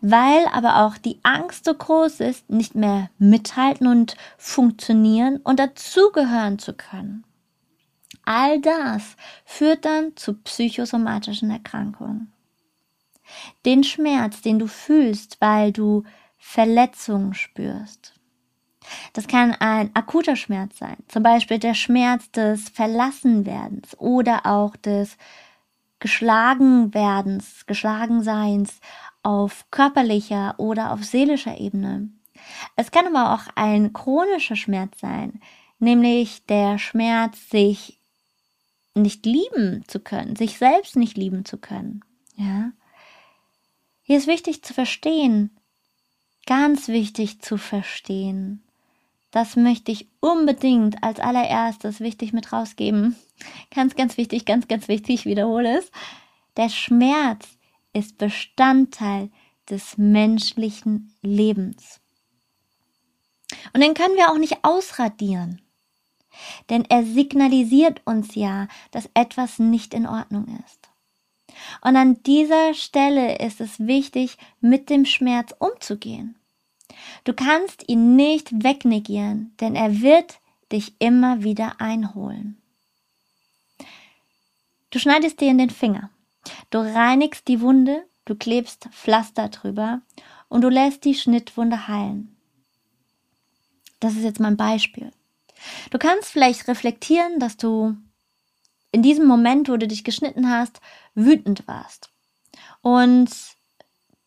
weil 0.00 0.46
aber 0.52 0.84
auch 0.84 0.96
die 0.96 1.18
Angst 1.22 1.64
so 1.64 1.74
groß 1.74 2.20
ist, 2.20 2.48
nicht 2.50 2.74
mehr 2.74 3.10
mithalten 3.18 3.86
und 3.86 4.16
funktionieren 4.38 5.38
und 5.38 5.58
dazugehören 5.58 6.58
zu 6.58 6.74
können. 6.74 7.24
All 8.24 8.60
das 8.60 9.16
führt 9.44 9.84
dann 9.84 10.16
zu 10.16 10.34
psychosomatischen 10.34 11.50
Erkrankungen. 11.50 12.32
Den 13.64 13.84
Schmerz, 13.84 14.42
den 14.42 14.58
du 14.58 14.66
fühlst, 14.66 15.40
weil 15.40 15.72
du 15.72 16.04
Verletzungen 16.38 17.34
spürst. 17.34 18.14
Das 19.12 19.28
kann 19.28 19.54
ein 19.60 19.94
akuter 19.94 20.36
Schmerz 20.36 20.78
sein, 20.78 20.96
zum 21.06 21.22
Beispiel 21.22 21.58
der 21.58 21.74
Schmerz 21.74 22.30
des 22.32 22.70
Verlassenwerdens 22.70 23.96
oder 23.98 24.46
auch 24.46 24.74
des 24.76 25.16
Geschlagenwerdens, 26.00 27.66
Geschlagenseins 27.66 28.80
auf 29.22 29.66
körperlicher 29.70 30.54
oder 30.58 30.92
auf 30.92 31.04
seelischer 31.04 31.58
Ebene. 31.58 32.10
Es 32.76 32.90
kann 32.90 33.06
aber 33.14 33.34
auch 33.34 33.52
ein 33.54 33.92
chronischer 33.92 34.56
Schmerz 34.56 34.98
sein, 35.00 35.40
nämlich 35.78 36.46
der 36.46 36.78
Schmerz, 36.78 37.50
sich 37.50 37.98
nicht 38.94 39.24
lieben 39.26 39.84
zu 39.86 40.00
können, 40.00 40.36
sich 40.36 40.58
selbst 40.58 40.96
nicht 40.96 41.16
lieben 41.16 41.44
zu 41.44 41.58
können. 41.58 42.02
Ja. 42.36 42.72
Hier 44.02 44.18
ist 44.18 44.26
wichtig 44.26 44.62
zu 44.62 44.74
verstehen, 44.74 45.56
ganz 46.46 46.88
wichtig 46.88 47.40
zu 47.40 47.58
verstehen. 47.58 48.62
Das 49.30 49.54
möchte 49.54 49.92
ich 49.92 50.08
unbedingt 50.18 51.04
als 51.04 51.20
allererstes 51.20 52.00
wichtig 52.00 52.32
mit 52.32 52.52
rausgeben. 52.52 53.16
Ganz, 53.74 53.96
ganz 53.96 54.18
wichtig, 54.18 54.44
ganz, 54.44 54.68
ganz 54.68 54.86
wichtig, 54.88 55.20
ich 55.20 55.24
wiederhole 55.24 55.78
es. 55.78 55.90
Der 56.58 56.68
Schmerz 56.68 57.48
ist 57.92 58.18
Bestandteil 58.18 59.30
des 59.68 59.98
menschlichen 59.98 61.14
Lebens. 61.22 62.00
Und 63.72 63.80
den 63.80 63.94
können 63.94 64.16
wir 64.16 64.30
auch 64.30 64.38
nicht 64.38 64.58
ausradieren. 64.62 65.60
Denn 66.68 66.84
er 66.84 67.04
signalisiert 67.04 68.00
uns 68.04 68.34
ja, 68.34 68.68
dass 68.92 69.10
etwas 69.14 69.58
nicht 69.58 69.94
in 69.94 70.06
Ordnung 70.06 70.46
ist. 70.66 70.88
Und 71.82 71.96
an 71.96 72.22
dieser 72.22 72.74
Stelle 72.74 73.38
ist 73.38 73.60
es 73.60 73.80
wichtig, 73.80 74.38
mit 74.60 74.88
dem 74.88 75.04
Schmerz 75.04 75.52
umzugehen. 75.58 76.36
Du 77.24 77.32
kannst 77.32 77.88
ihn 77.88 78.16
nicht 78.16 78.64
wegnegieren, 78.64 79.54
denn 79.60 79.74
er 79.74 80.00
wird 80.00 80.38
dich 80.72 80.94
immer 80.98 81.42
wieder 81.42 81.80
einholen. 81.80 82.60
Du 84.90 84.98
schneidest 84.98 85.40
dir 85.40 85.50
in 85.50 85.58
den 85.58 85.70
Finger. 85.70 86.10
Du 86.70 86.78
reinigst 86.78 87.48
die 87.48 87.60
Wunde, 87.60 88.04
du 88.24 88.34
klebst 88.34 88.88
Pflaster 88.92 89.48
drüber 89.48 90.02
und 90.48 90.62
du 90.62 90.68
lässt 90.68 91.04
die 91.04 91.14
Schnittwunde 91.14 91.88
heilen. 91.88 92.36
Das 94.00 94.14
ist 94.14 94.22
jetzt 94.22 94.40
mal 94.40 94.48
ein 94.48 94.56
Beispiel. 94.56 95.12
Du 95.90 95.98
kannst 95.98 96.30
vielleicht 96.30 96.68
reflektieren, 96.68 97.38
dass 97.38 97.56
du 97.56 97.96
in 98.92 99.02
diesem 99.02 99.26
Moment, 99.26 99.68
wo 99.68 99.76
du 99.76 99.86
dich 99.86 100.04
geschnitten 100.04 100.50
hast, 100.50 100.80
wütend 101.14 101.68
warst. 101.68 102.10
Und 102.80 103.30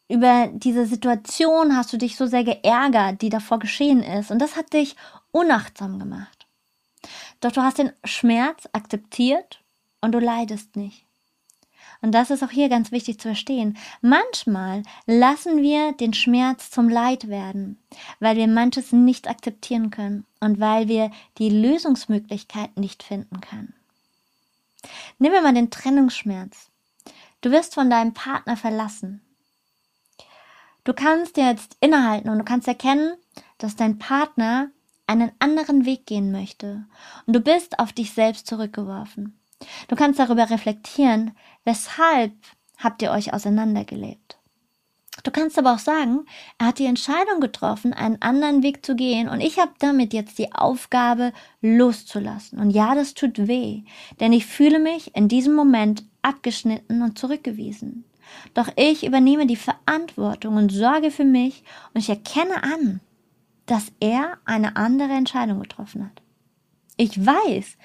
über 0.07 0.49
diese 0.53 0.85
Situation 0.85 1.75
hast 1.75 1.91
du 1.91 1.97
dich 1.97 2.15
so 2.15 2.27
sehr 2.27 2.43
geärgert, 2.43 3.21
die 3.21 3.29
davor 3.29 3.59
geschehen 3.59 4.03
ist. 4.03 4.31
Und 4.31 4.39
das 4.39 4.55
hat 4.55 4.73
dich 4.73 4.95
unachtsam 5.31 5.97
gemacht. 5.99 6.47
Doch 7.41 7.51
du 7.51 7.61
hast 7.61 7.79
den 7.79 7.91
Schmerz 8.03 8.69
akzeptiert 8.71 9.63
und 10.01 10.11
du 10.11 10.19
leidest 10.19 10.75
nicht. 10.75 11.05
Und 12.03 12.11
das 12.11 12.31
ist 12.31 12.43
auch 12.43 12.51
hier 12.51 12.67
ganz 12.67 12.91
wichtig 12.91 13.17
zu 13.17 13.29
verstehen. 13.29 13.77
Manchmal 14.01 14.83
lassen 15.05 15.61
wir 15.61 15.93
den 15.93 16.13
Schmerz 16.13 16.69
zum 16.69 16.89
Leid 16.89 17.29
werden, 17.29 17.81
weil 18.19 18.35
wir 18.35 18.47
manches 18.47 18.91
nicht 18.91 19.29
akzeptieren 19.29 19.89
können 19.89 20.25
und 20.41 20.59
weil 20.59 20.89
wir 20.89 21.11
die 21.37 21.49
Lösungsmöglichkeit 21.49 22.75
nicht 22.77 23.03
finden 23.03 23.39
können. 23.39 23.73
Nehmen 25.17 25.33
wir 25.33 25.41
mal 25.41 25.53
den 25.53 25.71
Trennungsschmerz. 25.71 26.69
Du 27.39 27.51
wirst 27.51 27.73
von 27.73 27.89
deinem 27.89 28.13
Partner 28.13 28.57
verlassen. 28.57 29.21
Du 30.83 30.91
kannst 30.91 31.37
jetzt 31.37 31.77
innehalten 31.79 32.29
und 32.29 32.37
du 32.37 32.43
kannst 32.43 32.67
erkennen, 32.67 33.15
dass 33.59 33.77
dein 33.77 33.97
Partner 33.97 34.71
einen 35.07 35.31
anderen 35.39 35.85
Weg 35.85 36.05
gehen 36.05 36.33
möchte 36.33 36.85
und 37.25 37.33
du 37.33 37.39
bist 37.39 37.79
auf 37.79 37.93
dich 37.93 38.11
selbst 38.11 38.45
zurückgeworfen. 38.45 39.39
Du 39.87 39.95
kannst 39.95 40.19
darüber 40.19 40.49
reflektieren, 40.49 41.31
weshalb 41.63 42.33
habt 42.77 43.01
ihr 43.01 43.11
euch 43.11 43.33
auseinandergelebt. 43.33 44.37
Du 45.23 45.29
kannst 45.29 45.59
aber 45.59 45.73
auch 45.73 45.79
sagen, 45.79 46.25
er 46.57 46.67
hat 46.67 46.79
die 46.79 46.87
Entscheidung 46.87 47.39
getroffen, 47.39 47.93
einen 47.93 48.21
anderen 48.21 48.63
Weg 48.63 48.83
zu 48.83 48.95
gehen 48.95 49.29
und 49.29 49.41
ich 49.41 49.59
habe 49.59 49.71
damit 49.77 50.11
jetzt 50.11 50.39
die 50.39 50.53
Aufgabe 50.53 51.33
loszulassen. 51.61 52.59
Und 52.59 52.71
ja, 52.71 52.95
das 52.95 53.13
tut 53.13 53.47
weh, 53.47 53.83
denn 54.19 54.33
ich 54.33 54.47
fühle 54.47 54.79
mich 54.79 55.15
in 55.15 55.27
diesem 55.27 55.53
Moment 55.53 56.03
abgeschnitten 56.23 57.03
und 57.03 57.19
zurückgewiesen. 57.19 58.05
Doch 58.55 58.69
ich 58.75 59.05
übernehme 59.05 59.45
die 59.45 59.55
Verantwortung 59.55 60.57
und 60.57 60.71
sorge 60.71 61.11
für 61.11 61.25
mich 61.25 61.63
und 61.93 62.01
ich 62.01 62.09
erkenne 62.09 62.63
an, 62.63 62.99
dass 63.67 63.91
er 63.99 64.37
eine 64.45 64.75
andere 64.75 65.13
Entscheidung 65.13 65.59
getroffen 65.61 66.05
hat. 66.05 66.21
Ich 66.97 67.23
weiß, 67.23 67.77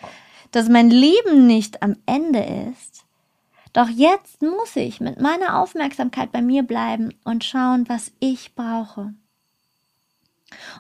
dass 0.51 0.69
mein 0.69 0.91
Leben 0.91 1.47
nicht 1.47 1.83
am 1.83 1.97
Ende 2.07 2.41
ist. 2.71 3.05
Doch 3.73 3.89
jetzt 3.89 4.43
muss 4.43 4.77
ich 4.77 5.01
mit 5.01 5.21
meiner 5.21 5.59
Aufmerksamkeit 5.61 6.33
bei 6.33 6.43
mir 6.43 6.63
bleiben 6.63 7.15
und 7.25 7.45
schauen, 7.45 7.89
was 7.89 8.13
ich 8.19 8.55
brauche. 8.55 9.15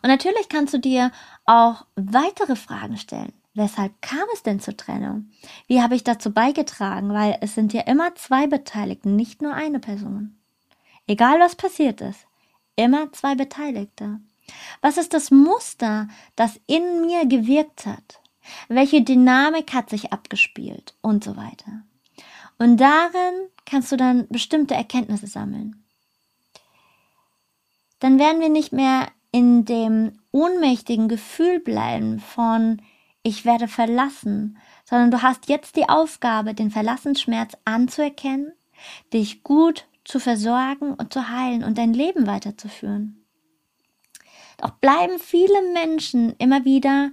Und 0.02 0.08
natürlich 0.08 0.48
kannst 0.48 0.74
du 0.74 0.78
dir 0.78 1.12
auch 1.44 1.84
weitere 1.96 2.56
Fragen 2.56 2.96
stellen. 2.96 3.32
Weshalb 3.54 4.00
kam 4.02 4.24
es 4.32 4.42
denn 4.42 4.60
zur 4.60 4.76
Trennung? 4.76 5.30
Wie 5.66 5.82
habe 5.82 5.96
ich 5.96 6.04
dazu 6.04 6.32
beigetragen? 6.32 7.12
Weil 7.12 7.38
es 7.40 7.54
sind 7.54 7.72
ja 7.72 7.82
immer 7.82 8.14
zwei 8.14 8.46
Beteiligte, 8.46 9.08
nicht 9.08 9.42
nur 9.42 9.52
eine 9.52 9.80
Person. 9.80 10.36
Egal 11.06 11.40
was 11.40 11.56
passiert 11.56 12.00
ist, 12.00 12.26
immer 12.76 13.12
zwei 13.12 13.34
Beteiligte. 13.34 14.20
Was 14.80 14.96
ist 14.96 15.12
das 15.12 15.30
Muster, 15.30 16.08
das 16.36 16.60
in 16.66 17.02
mir 17.02 17.26
gewirkt 17.26 17.84
hat? 17.84 18.20
Welche 18.68 19.02
Dynamik 19.02 19.72
hat 19.72 19.90
sich 19.90 20.12
abgespielt 20.12 20.94
und 21.00 21.24
so 21.24 21.36
weiter. 21.36 21.84
Und 22.58 22.78
darin 22.78 23.48
kannst 23.64 23.92
du 23.92 23.96
dann 23.96 24.26
bestimmte 24.28 24.74
Erkenntnisse 24.74 25.26
sammeln. 25.26 25.84
Dann 28.00 28.18
werden 28.18 28.40
wir 28.40 28.48
nicht 28.48 28.72
mehr 28.72 29.08
in 29.30 29.64
dem 29.64 30.20
ohnmächtigen 30.32 31.08
Gefühl 31.08 31.60
bleiben 31.60 32.20
von 32.20 32.80
ich 33.22 33.44
werde 33.44 33.68
verlassen, 33.68 34.58
sondern 34.84 35.10
du 35.10 35.22
hast 35.22 35.48
jetzt 35.48 35.76
die 35.76 35.88
Aufgabe, 35.88 36.54
den 36.54 36.70
Verlassensschmerz 36.70 37.54
anzuerkennen, 37.64 38.52
dich 39.12 39.42
gut 39.42 39.86
zu 40.04 40.18
versorgen 40.18 40.94
und 40.94 41.12
zu 41.12 41.28
heilen 41.28 41.62
und 41.62 41.76
dein 41.76 41.92
Leben 41.92 42.26
weiterzuführen. 42.26 43.24
Doch 44.56 44.70
bleiben 44.70 45.18
viele 45.18 45.72
Menschen 45.74 46.34
immer 46.38 46.64
wieder 46.64 47.10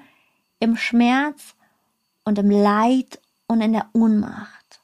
im 0.59 0.77
Schmerz 0.77 1.55
und 2.23 2.39
im 2.39 2.49
Leid 2.49 3.19
und 3.47 3.61
in 3.61 3.73
der 3.73 3.89
Ohnmacht. 3.93 4.81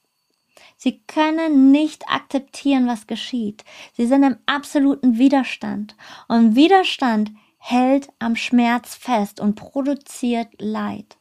Sie 0.78 1.00
können 1.06 1.72
nicht 1.72 2.10
akzeptieren, 2.10 2.88
was 2.88 3.06
geschieht. 3.06 3.64
Sie 3.94 4.08
sind 4.08 4.24
im 4.24 4.38
absoluten 4.48 5.20
Widerstand. 5.20 5.96
Und 6.28 6.56
Widerstand 6.56 7.32
hält 7.60 8.10
am 8.18 8.36
Schmerz 8.36 8.96
fest 8.96 9.40
und 9.40 9.54
produziert 9.54 10.48
Leid. 10.60 11.18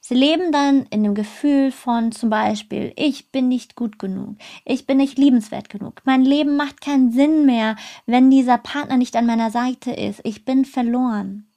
Sie 0.00 0.14
leben 0.14 0.50
dann 0.50 0.86
in 0.86 1.02
dem 1.04 1.14
Gefühl 1.14 1.72
von 1.72 2.12
zum 2.12 2.30
Beispiel, 2.30 2.92
ich 2.96 3.30
bin 3.30 3.48
nicht 3.48 3.76
gut 3.76 3.98
genug, 3.98 4.36
ich 4.64 4.86
bin 4.86 4.96
nicht 4.96 5.18
liebenswert 5.18 5.68
genug, 5.68 6.00
mein 6.04 6.24
Leben 6.24 6.56
macht 6.56 6.80
keinen 6.80 7.12
Sinn 7.12 7.46
mehr, 7.46 7.76
wenn 8.06 8.30
dieser 8.30 8.58
Partner 8.58 8.96
nicht 8.96 9.16
an 9.16 9.26
meiner 9.26 9.50
Seite 9.50 9.90
ist, 9.90 10.20
ich 10.24 10.44
bin 10.44 10.64
verloren. 10.64 11.49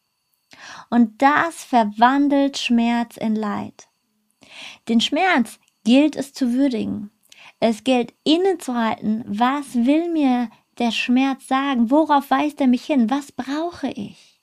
Und 0.89 1.22
das 1.22 1.63
verwandelt 1.63 2.58
Schmerz 2.58 3.17
in 3.17 3.36
Leid. 3.36 3.88
Den 4.88 5.01
Schmerz 5.01 5.60
gilt 5.84 6.15
es 6.15 6.34
zu 6.34 6.53
würdigen. 6.53 7.12
Es 7.60 7.84
gilt 7.84 8.13
innezuhalten, 8.24 9.24
was 9.27 9.74
will 9.74 10.12
mir 10.12 10.50
der 10.79 10.91
Schmerz 10.91 11.48
sagen, 11.48 11.91
worauf 11.91 12.29
weist 12.29 12.60
er 12.62 12.67
mich 12.67 12.86
hin, 12.86 13.10
was 13.10 13.32
brauche 13.32 13.89
ich? 13.89 14.41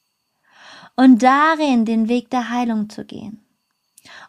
Und 0.96 1.22
darin 1.22 1.84
den 1.84 2.08
Weg 2.08 2.30
der 2.30 2.50
Heilung 2.50 2.88
zu 2.88 3.04
gehen. 3.04 3.44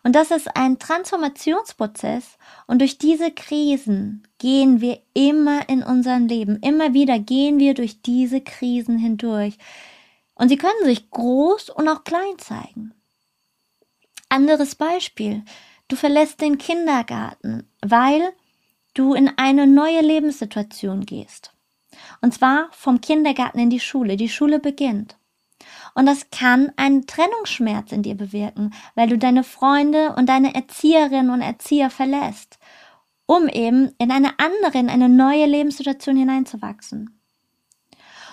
Und 0.04 0.16
das 0.16 0.32
ist 0.32 0.56
ein 0.56 0.80
Transformationsprozess 0.80 2.38
und 2.68 2.80
durch 2.80 2.98
diese 2.98 3.32
Krisen 3.32 4.28
gehen 4.38 4.82
wir 4.82 5.00
immer 5.14 5.70
in 5.70 5.84
unserem 5.84 6.28
Leben, 6.28 6.60
immer 6.62 6.94
wieder 6.94 7.20
gehen 7.20 7.60
wir 7.60 7.74
durch 7.74 8.02
diese 8.02 8.42
Krisen 8.42 8.98
hindurch. 8.98 9.58
Und 10.42 10.50
sie 10.50 10.58
können 10.58 10.86
sich 10.86 11.12
groß 11.12 11.70
und 11.70 11.88
auch 11.88 12.04
klein 12.04 12.40
zeigen. 12.40 12.96
Anderes 14.28 14.74
Beispiel. 14.74 15.44
Du 15.88 15.96
verlässt 15.96 16.42
den 16.42 16.58
Kindergarten, 16.58 17.70
weil 17.84 18.34
du 18.96 19.14
in 19.14 19.30
eine 19.38 19.68
neue 19.68 20.02
Lebenssituation 20.02 21.06
gehst. 21.06 21.54
Und 22.22 22.34
zwar 22.34 22.70
vom 22.72 23.02
Kindergarten 23.02 23.60
in 23.60 23.70
die 23.70 23.80
Schule. 23.80 24.18
Die 24.18 24.30
Schule 24.30 24.58
beginnt. 24.58 25.16
Und 25.94 26.08
das 26.08 26.32
kann 26.32 26.72
einen 26.76 27.06
Trennungsschmerz 27.06 27.92
in 27.92 28.02
dir 28.02 28.16
bewirken, 28.16 28.74
weil 28.96 29.10
du 29.10 29.20
deine 29.20 29.44
Freunde 29.44 30.16
und 30.16 30.26
deine 30.26 30.56
Erzieherinnen 30.56 31.30
und 31.30 31.42
Erzieher 31.42 31.92
verlässt, 31.92 32.58
um 33.28 33.48
eben 33.48 33.94
in 34.00 34.10
eine 34.10 34.40
andere, 34.40 34.80
in 34.80 34.90
eine 34.90 35.08
neue 35.08 35.46
Lebenssituation 35.46 36.16
hineinzuwachsen. 36.16 37.22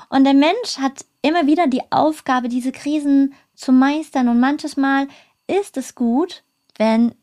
Und 0.08 0.24
der 0.24 0.32
Mensch 0.32 0.78
hat 0.78 1.04
immer 1.22 1.46
wieder 1.46 1.66
die 1.66 1.82
Aufgabe, 1.90 2.48
diese 2.48 2.72
Krisen 2.72 3.34
zu 3.54 3.72
meistern. 3.72 4.28
Und 4.28 4.40
manches 4.40 4.76
Mal 4.76 5.08
ist 5.46 5.76
es 5.76 5.94
gut, 5.94 6.44
wenn 6.76 7.14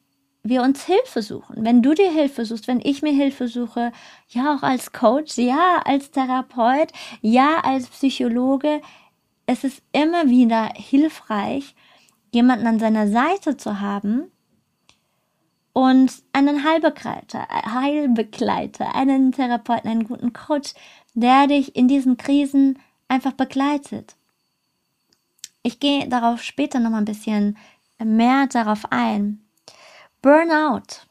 wir 0.43 0.61
uns 0.61 0.85
Hilfe 0.85 1.21
suchen. 1.21 1.65
Wenn 1.65 1.81
du 1.81 1.93
dir 1.93 2.11
Hilfe 2.11 2.45
suchst, 2.45 2.67
wenn 2.67 2.79
ich 2.79 3.01
mir 3.01 3.13
Hilfe 3.13 3.47
suche, 3.47 3.91
ja 4.29 4.55
auch 4.55 4.63
als 4.63 4.91
Coach, 4.91 5.37
ja 5.37 5.81
als 5.83 6.11
Therapeut, 6.11 6.91
ja 7.21 7.61
als 7.63 7.87
Psychologe, 7.87 8.81
es 9.47 9.63
ist 9.63 9.81
immer 9.91 10.29
wieder 10.29 10.71
hilfreich, 10.75 11.75
jemanden 12.31 12.67
an 12.67 12.79
seiner 12.79 13.07
Seite 13.07 13.57
zu 13.57 13.79
haben 13.79 14.31
und 15.73 16.11
einen 16.31 16.63
Heilbegleiter, 16.63 17.47
Heilbegleiter, 17.49 18.95
einen 18.95 19.31
Therapeuten, 19.31 19.89
einen 19.89 20.05
guten 20.05 20.31
Coach, 20.31 20.73
der 21.15 21.47
dich 21.47 21.75
in 21.75 21.87
diesen 21.87 22.17
Krisen 22.17 22.79
einfach 23.07 23.33
begleitet. 23.33 24.15
Ich 25.63 25.79
gehe 25.79 26.07
darauf 26.07 26.43
später 26.43 26.79
noch 26.79 26.91
mal 26.91 26.99
ein 26.99 27.05
bisschen 27.05 27.57
mehr 27.97 28.47
darauf 28.47 28.91
ein. 28.91 29.43
Burnout. 30.21 31.05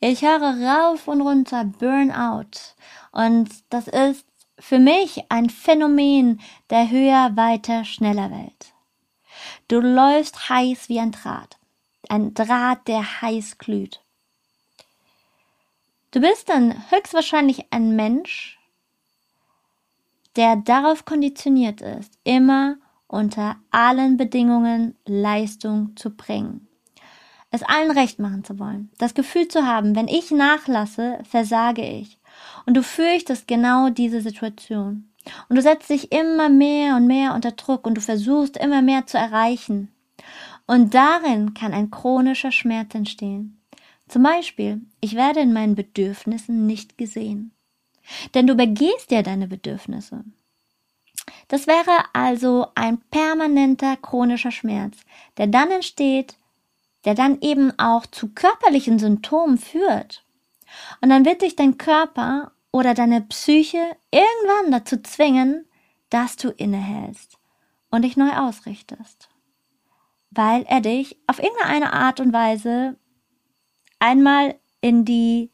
Ich 0.00 0.22
höre 0.22 0.56
rauf 0.60 1.06
und 1.06 1.20
runter 1.20 1.64
Burnout. 1.64 2.74
Und 3.12 3.50
das 3.70 3.86
ist 3.86 4.26
für 4.58 4.78
mich 4.78 5.24
ein 5.28 5.50
Phänomen 5.50 6.40
der 6.70 6.90
höher, 6.90 7.36
weiter, 7.36 7.84
schneller 7.84 8.30
Welt. 8.30 8.72
Du 9.68 9.80
läufst 9.80 10.48
heiß 10.48 10.88
wie 10.88 11.00
ein 11.00 11.12
Draht. 11.12 11.56
Ein 12.08 12.34
Draht, 12.34 12.88
der 12.88 13.22
heiß 13.22 13.58
glüht. 13.58 14.00
Du 16.10 16.20
bist 16.20 16.48
dann 16.48 16.90
höchstwahrscheinlich 16.90 17.72
ein 17.72 17.96
Mensch, 17.96 18.58
der 20.36 20.56
darauf 20.56 21.04
konditioniert 21.04 21.80
ist, 21.80 22.18
immer 22.24 22.76
unter 23.06 23.56
allen 23.70 24.16
Bedingungen 24.16 24.96
Leistung 25.06 25.96
zu 25.96 26.10
bringen 26.16 26.68
es 27.52 27.62
allen 27.62 27.90
recht 27.90 28.18
machen 28.18 28.42
zu 28.42 28.58
wollen, 28.58 28.90
das 28.98 29.14
Gefühl 29.14 29.46
zu 29.46 29.66
haben, 29.66 29.94
wenn 29.94 30.08
ich 30.08 30.30
nachlasse, 30.30 31.18
versage 31.22 31.84
ich. 31.84 32.18
Und 32.66 32.76
du 32.76 32.82
fürchtest 32.82 33.46
genau 33.46 33.90
diese 33.90 34.22
Situation. 34.22 35.10
Und 35.48 35.56
du 35.56 35.62
setzt 35.62 35.90
dich 35.90 36.10
immer 36.10 36.48
mehr 36.48 36.96
und 36.96 37.06
mehr 37.06 37.34
unter 37.34 37.52
Druck 37.52 37.86
und 37.86 37.94
du 37.94 38.00
versuchst 38.00 38.56
immer 38.56 38.80
mehr 38.80 39.06
zu 39.06 39.18
erreichen. 39.18 39.92
Und 40.66 40.94
darin 40.94 41.52
kann 41.52 41.74
ein 41.74 41.90
chronischer 41.90 42.52
Schmerz 42.52 42.94
entstehen. 42.94 43.60
Zum 44.08 44.22
Beispiel, 44.22 44.80
ich 45.00 45.14
werde 45.14 45.40
in 45.40 45.52
meinen 45.52 45.74
Bedürfnissen 45.74 46.66
nicht 46.66 46.96
gesehen. 46.96 47.52
Denn 48.34 48.46
du 48.46 48.54
begehst 48.54 49.10
ja 49.10 49.22
deine 49.22 49.48
Bedürfnisse. 49.48 50.24
Das 51.48 51.66
wäre 51.66 52.04
also 52.12 52.66
ein 52.74 52.98
permanenter 53.10 53.96
chronischer 53.96 54.50
Schmerz, 54.50 54.96
der 55.36 55.46
dann 55.46 55.70
entsteht, 55.70 56.36
der 57.04 57.14
dann 57.14 57.40
eben 57.40 57.78
auch 57.78 58.06
zu 58.06 58.28
körperlichen 58.28 58.98
Symptomen 58.98 59.58
führt. 59.58 60.24
Und 61.00 61.10
dann 61.10 61.24
wird 61.24 61.42
dich 61.42 61.56
dein 61.56 61.78
Körper 61.78 62.52
oder 62.70 62.94
deine 62.94 63.20
Psyche 63.20 63.96
irgendwann 64.10 64.72
dazu 64.72 65.00
zwingen, 65.02 65.66
dass 66.10 66.36
du 66.36 66.48
innehältst 66.50 67.38
und 67.90 68.02
dich 68.02 68.16
neu 68.16 68.30
ausrichtest. 68.30 69.28
Weil 70.30 70.62
er 70.62 70.80
dich 70.80 71.18
auf 71.26 71.38
irgendeine 71.42 71.92
Art 71.92 72.20
und 72.20 72.32
Weise 72.32 72.96
einmal 73.98 74.58
in 74.80 75.04
die, 75.04 75.50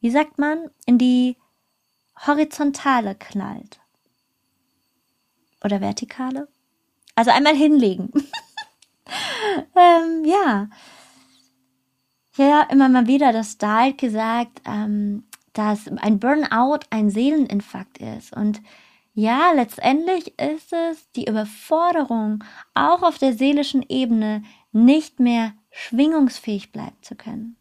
wie 0.00 0.10
sagt 0.10 0.38
man, 0.38 0.70
in 0.84 0.98
die 0.98 1.36
horizontale 2.26 3.14
knallt. 3.14 3.80
Oder 5.64 5.80
vertikale? 5.80 6.48
Also 7.14 7.30
einmal 7.30 7.56
hinlegen. 7.56 8.10
ähm, 9.76 10.24
ja. 10.24 10.68
Ja, 12.36 12.62
immer 12.70 12.88
mal 12.88 13.08
wieder 13.08 13.32
das 13.32 13.58
Dahl 13.58 13.92
gesagt, 13.94 14.62
ähm, 14.64 15.24
dass 15.52 15.88
ein 15.88 16.20
Burnout 16.20 16.80
ein 16.90 17.10
Seeleninfarkt 17.10 17.98
ist. 17.98 18.32
Und 18.32 18.62
ja, 19.12 19.50
letztendlich 19.52 20.38
ist 20.38 20.72
es 20.72 21.10
die 21.10 21.24
Überforderung, 21.24 22.44
auch 22.74 23.02
auf 23.02 23.18
der 23.18 23.32
seelischen 23.32 23.84
Ebene 23.88 24.44
nicht 24.70 25.18
mehr 25.18 25.54
schwingungsfähig 25.72 26.70
bleiben 26.70 26.96
zu 27.02 27.16
können. 27.16 27.57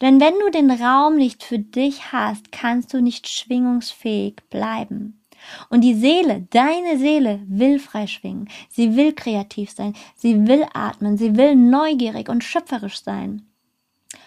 Denn 0.00 0.20
wenn 0.20 0.34
du 0.34 0.50
den 0.50 0.70
Raum 0.70 1.16
nicht 1.16 1.42
für 1.42 1.58
dich 1.58 2.12
hast, 2.12 2.52
kannst 2.52 2.92
du 2.92 3.00
nicht 3.00 3.28
schwingungsfähig 3.28 4.36
bleiben. 4.50 5.24
Und 5.68 5.82
die 5.82 5.94
Seele, 5.94 6.46
deine 6.50 6.98
Seele 6.98 7.42
will 7.46 7.78
freischwingen. 7.78 8.48
Sie 8.68 8.96
will 8.96 9.12
kreativ 9.12 9.70
sein. 9.70 9.94
Sie 10.14 10.46
will 10.46 10.66
atmen. 10.72 11.16
Sie 11.16 11.36
will 11.36 11.54
neugierig 11.54 12.28
und 12.28 12.44
schöpferisch 12.44 13.02
sein. 13.02 13.46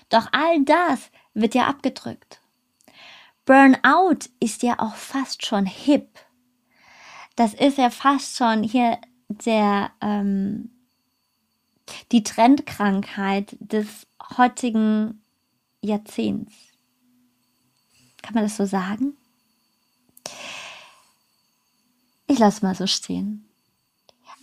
Doch 0.09 0.27
all 0.31 0.63
das 0.63 1.11
wird 1.33 1.55
ja 1.55 1.67
abgedrückt. 1.67 2.41
Burnout 3.45 4.29
ist 4.39 4.63
ja 4.63 4.79
auch 4.79 4.95
fast 4.95 5.45
schon 5.45 5.65
hip. 5.65 6.19
Das 7.35 7.53
ist 7.53 7.77
ja 7.77 7.89
fast 7.89 8.35
schon 8.35 8.63
hier 8.63 8.99
der, 9.29 9.91
ähm, 10.01 10.71
die 12.11 12.23
Trendkrankheit 12.23 13.55
des 13.59 14.07
heutigen 14.37 15.21
Jahrzehnts. 15.81 16.53
Kann 18.21 18.33
man 18.33 18.43
das 18.43 18.57
so 18.57 18.65
sagen? 18.65 19.15
Ich 22.27 22.39
lasse 22.39 22.65
mal 22.65 22.75
so 22.75 22.87
stehen. 22.87 23.47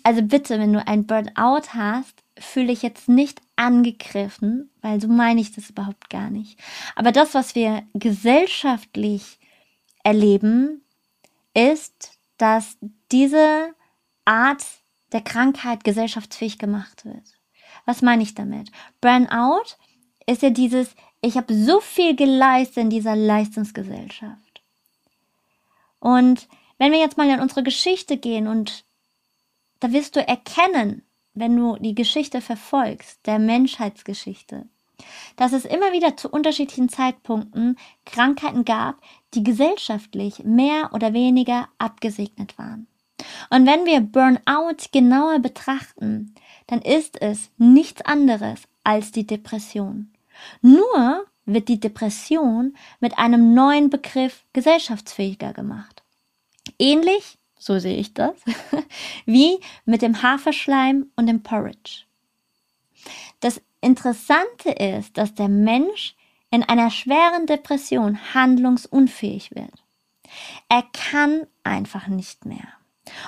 Also 0.02 0.22
bitte, 0.22 0.58
wenn 0.58 0.72
du 0.72 0.86
ein 0.86 1.06
Burnout 1.06 1.68
hast, 1.68 2.22
fühle 2.38 2.68
dich 2.68 2.82
jetzt 2.82 3.08
nicht 3.08 3.40
angegriffen, 3.56 4.70
weil 4.82 5.00
so 5.00 5.08
meine 5.08 5.40
ich 5.40 5.52
das 5.52 5.70
überhaupt 5.70 6.10
gar 6.10 6.30
nicht. 6.30 6.58
Aber 6.96 7.12
das, 7.12 7.34
was 7.34 7.54
wir 7.54 7.82
gesellschaftlich 7.94 9.38
erleben, 10.02 10.82
ist, 11.54 12.18
dass 12.36 12.76
diese 13.12 13.74
Art 14.24 14.64
der 15.12 15.22
Krankheit 15.22 15.84
gesellschaftsfähig 15.84 16.58
gemacht 16.58 17.04
wird. 17.04 17.38
Was 17.86 18.02
meine 18.02 18.22
ich 18.22 18.34
damit? 18.34 18.70
Burnout 19.00 19.76
ist 20.26 20.42
ja 20.42 20.50
dieses, 20.50 20.94
ich 21.24 21.36
habe 21.36 21.54
so 21.54 21.80
viel 21.80 22.14
geleistet 22.14 22.76
in 22.78 22.90
dieser 22.90 23.16
Leistungsgesellschaft. 23.16 24.62
Und 25.98 26.48
wenn 26.78 26.92
wir 26.92 26.98
jetzt 26.98 27.16
mal 27.16 27.28
in 27.28 27.40
unsere 27.40 27.62
Geschichte 27.62 28.18
gehen 28.18 28.46
und 28.46 28.84
da 29.80 29.92
wirst 29.92 30.16
du 30.16 30.26
erkennen, 30.26 31.02
wenn 31.32 31.56
du 31.56 31.76
die 31.76 31.94
Geschichte 31.94 32.40
verfolgst, 32.40 33.26
der 33.26 33.38
Menschheitsgeschichte, 33.38 34.66
dass 35.36 35.52
es 35.52 35.64
immer 35.64 35.92
wieder 35.92 36.16
zu 36.16 36.28
unterschiedlichen 36.28 36.88
Zeitpunkten 36.88 37.76
Krankheiten 38.04 38.64
gab, 38.64 38.96
die 39.32 39.42
gesellschaftlich 39.42 40.44
mehr 40.44 40.90
oder 40.92 41.12
weniger 41.12 41.68
abgesegnet 41.78 42.58
waren. 42.58 42.86
Und 43.50 43.66
wenn 43.66 43.86
wir 43.86 44.00
Burnout 44.00 44.90
genauer 44.92 45.38
betrachten, 45.38 46.34
dann 46.66 46.82
ist 46.82 47.20
es 47.20 47.50
nichts 47.56 48.02
anderes 48.02 48.62
als 48.84 49.10
die 49.10 49.26
Depression. 49.26 50.13
Nur 50.60 51.26
wird 51.46 51.68
die 51.68 51.80
Depression 51.80 52.76
mit 53.00 53.18
einem 53.18 53.54
neuen 53.54 53.90
Begriff 53.90 54.44
gesellschaftsfähiger 54.52 55.52
gemacht. 55.52 56.02
Ähnlich, 56.78 57.38
so 57.58 57.78
sehe 57.78 57.96
ich 57.96 58.14
das, 58.14 58.34
wie 59.26 59.58
mit 59.84 60.02
dem 60.02 60.22
Haferschleim 60.22 61.06
und 61.16 61.26
dem 61.26 61.42
Porridge. 61.42 62.04
Das 63.40 63.60
Interessante 63.80 64.70
ist, 64.70 65.18
dass 65.18 65.34
der 65.34 65.48
Mensch 65.48 66.14
in 66.50 66.62
einer 66.62 66.90
schweren 66.90 67.46
Depression 67.46 68.18
handlungsunfähig 68.32 69.54
wird. 69.54 69.84
Er 70.68 70.82
kann 70.92 71.46
einfach 71.62 72.06
nicht 72.06 72.46
mehr. 72.46 72.68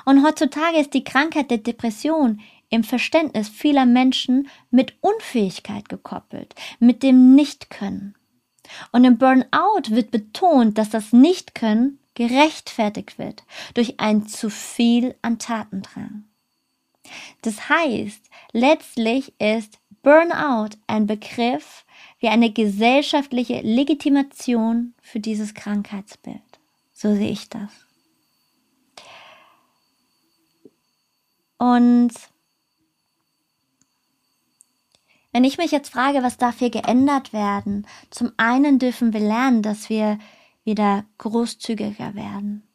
Und 0.04 0.24
heutzutage 0.24 0.78
ist 0.78 0.94
die 0.94 1.04
Krankheit 1.04 1.50
der 1.50 1.58
Depression 1.58 2.40
im 2.68 2.84
Verständnis 2.84 3.48
vieler 3.48 3.86
Menschen 3.86 4.48
mit 4.70 4.94
Unfähigkeit 5.00 5.88
gekoppelt, 5.88 6.54
mit 6.78 7.02
dem 7.02 7.34
Nichtkönnen. 7.34 8.14
Und 8.92 9.04
im 9.04 9.18
Burnout 9.18 9.90
wird 9.90 10.10
betont, 10.10 10.76
dass 10.78 10.90
das 10.90 11.12
Nichtkönnen 11.12 12.00
gerechtfertigt 12.14 13.18
wird 13.18 13.44
durch 13.74 14.00
ein 14.00 14.26
zu 14.26 14.50
viel 14.50 15.14
an 15.22 15.38
Tatendrang. 15.38 16.24
Das 17.42 17.68
heißt, 17.68 18.22
letztlich 18.52 19.32
ist 19.40 19.78
Burnout 20.02 20.76
ein 20.86 21.06
Begriff 21.06 21.84
wie 22.18 22.28
eine 22.28 22.50
gesellschaftliche 22.52 23.60
Legitimation 23.60 24.94
für 25.00 25.20
dieses 25.20 25.54
Krankheitsbild. 25.54 26.40
So 26.92 27.14
sehe 27.14 27.30
ich 27.30 27.48
das. 27.48 27.70
Und 31.58 32.12
wenn 35.36 35.44
ich 35.44 35.58
mich 35.58 35.70
jetzt 35.70 35.90
frage, 35.90 36.22
was 36.22 36.38
darf 36.38 36.60
hier 36.60 36.70
geändert 36.70 37.34
werden, 37.34 37.86
zum 38.08 38.32
einen 38.38 38.78
dürfen 38.78 39.12
wir 39.12 39.20
lernen, 39.20 39.60
dass 39.60 39.90
wir 39.90 40.18
wieder 40.64 41.04
großzügiger 41.18 42.14
werden, 42.14 42.66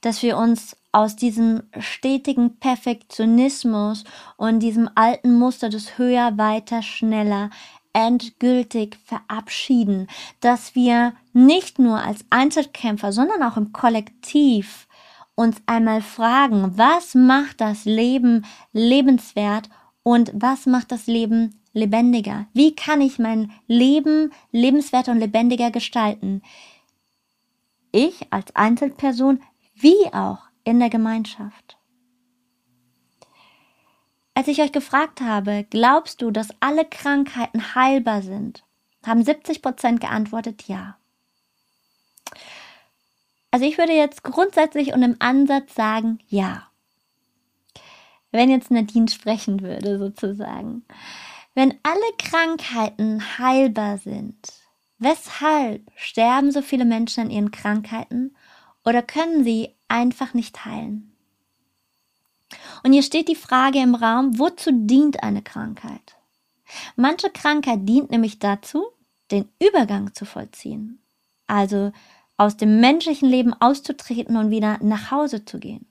dass 0.00 0.22
wir 0.22 0.38
uns 0.38 0.78
aus 0.92 1.14
diesem 1.14 1.64
stetigen 1.78 2.58
Perfektionismus 2.58 4.04
und 4.38 4.60
diesem 4.60 4.88
alten 4.94 5.38
Muster 5.38 5.68
des 5.68 5.98
höher, 5.98 6.38
weiter, 6.38 6.80
schneller 6.80 7.50
endgültig 7.92 8.96
verabschieden, 9.04 10.06
dass 10.40 10.74
wir 10.74 11.12
nicht 11.34 11.78
nur 11.78 11.98
als 11.98 12.24
Einzelkämpfer, 12.30 13.12
sondern 13.12 13.42
auch 13.42 13.58
im 13.58 13.74
Kollektiv 13.74 14.88
uns 15.34 15.58
einmal 15.66 16.00
fragen, 16.00 16.78
was 16.78 17.14
macht 17.14 17.60
das 17.60 17.84
Leben 17.84 18.46
lebenswert 18.72 19.68
und 20.02 20.32
was 20.32 20.64
macht 20.64 20.90
das 20.90 21.06
Leben 21.06 21.60
lebendiger? 21.74 22.46
Wie 22.54 22.74
kann 22.74 23.02
ich 23.02 23.18
mein 23.18 23.52
Leben 23.66 24.32
lebenswerter 24.50 25.12
und 25.12 25.18
lebendiger 25.18 25.70
gestalten? 25.70 26.40
Ich 27.92 28.32
als 28.32 28.56
Einzelperson 28.56 29.42
wie 29.74 30.06
auch 30.12 30.38
in 30.64 30.80
der 30.80 30.88
Gemeinschaft. 30.88 31.76
Als 34.34 34.48
ich 34.48 34.60
euch 34.60 34.72
gefragt 34.72 35.20
habe, 35.20 35.64
glaubst 35.70 36.22
du, 36.22 36.30
dass 36.30 36.48
alle 36.60 36.84
Krankheiten 36.84 37.74
heilbar 37.74 38.22
sind, 38.22 38.64
haben 39.06 39.22
70 39.22 39.62
Prozent 39.62 40.00
geantwortet 40.00 40.64
ja. 40.66 40.96
Also 43.52 43.66
ich 43.66 43.78
würde 43.78 43.92
jetzt 43.92 44.24
grundsätzlich 44.24 44.92
und 44.92 45.02
im 45.02 45.16
Ansatz 45.20 45.74
sagen 45.74 46.18
ja. 46.28 46.66
Wenn 48.32 48.50
jetzt 48.50 48.72
Nadine 48.72 49.08
sprechen 49.08 49.60
würde, 49.60 49.96
sozusagen. 49.96 50.84
Wenn 51.54 51.78
alle 51.84 52.12
Krankheiten 52.18 53.38
heilbar 53.38 53.98
sind, 53.98 54.52
weshalb 54.98 55.88
sterben 55.94 56.50
so 56.50 56.62
viele 56.62 56.84
Menschen 56.84 57.24
an 57.24 57.30
ihren 57.30 57.52
Krankheiten 57.52 58.36
oder 58.84 59.02
können 59.02 59.44
sie 59.44 59.70
einfach 59.86 60.34
nicht 60.34 60.64
heilen? 60.64 61.16
Und 62.82 62.92
hier 62.92 63.02
steht 63.02 63.28
die 63.28 63.36
Frage 63.36 63.78
im 63.78 63.94
Raum, 63.94 64.38
wozu 64.38 64.70
dient 64.72 65.22
eine 65.22 65.42
Krankheit? 65.42 66.16
Manche 66.96 67.30
Krankheit 67.30 67.88
dient 67.88 68.10
nämlich 68.10 68.40
dazu, 68.40 68.86
den 69.30 69.48
Übergang 69.60 70.12
zu 70.12 70.24
vollziehen. 70.24 71.00
Also 71.46 71.92
aus 72.36 72.56
dem 72.56 72.80
menschlichen 72.80 73.28
Leben 73.28 73.54
auszutreten 73.54 74.36
und 74.36 74.50
wieder 74.50 74.78
nach 74.82 75.10
Hause 75.12 75.44
zu 75.44 75.58
gehen. 75.58 75.86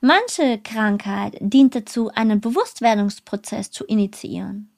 Manche 0.00 0.58
Krankheit 0.62 1.36
dient 1.40 1.74
dazu, 1.74 2.10
einen 2.10 2.40
Bewusstwerdungsprozess 2.40 3.70
zu 3.70 3.84
initiieren. 3.84 4.70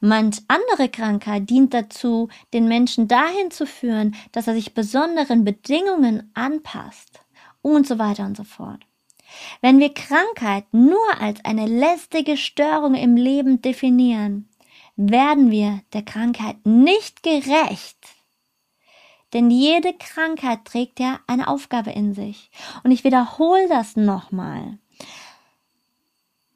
Manch 0.00 0.42
andere 0.48 0.88
Krankheit 0.88 1.50
dient 1.50 1.74
dazu, 1.74 2.28
den 2.52 2.68
Menschen 2.68 3.08
dahin 3.08 3.50
zu 3.50 3.66
führen, 3.66 4.14
dass 4.32 4.46
er 4.46 4.54
sich 4.54 4.74
besonderen 4.74 5.44
Bedingungen 5.44 6.30
anpasst 6.34 7.20
und 7.62 7.86
so 7.86 7.98
weiter 7.98 8.24
und 8.24 8.36
so 8.36 8.44
fort. 8.44 8.86
Wenn 9.60 9.80
wir 9.80 9.92
Krankheit 9.92 10.64
nur 10.72 11.20
als 11.20 11.44
eine 11.44 11.66
lästige 11.66 12.36
Störung 12.36 12.94
im 12.94 13.16
Leben 13.16 13.60
definieren, 13.60 14.48
werden 14.96 15.50
wir 15.50 15.80
der 15.92 16.02
Krankheit 16.02 16.64
nicht 16.64 17.22
gerecht. 17.22 17.98
Denn 19.36 19.50
jede 19.50 19.92
Krankheit 19.92 20.64
trägt 20.64 20.98
ja 20.98 21.20
eine 21.26 21.48
Aufgabe 21.48 21.90
in 21.90 22.14
sich. 22.14 22.50
Und 22.84 22.90
ich 22.90 23.04
wiederhole 23.04 23.68
das 23.68 23.94
nochmal. 23.94 24.78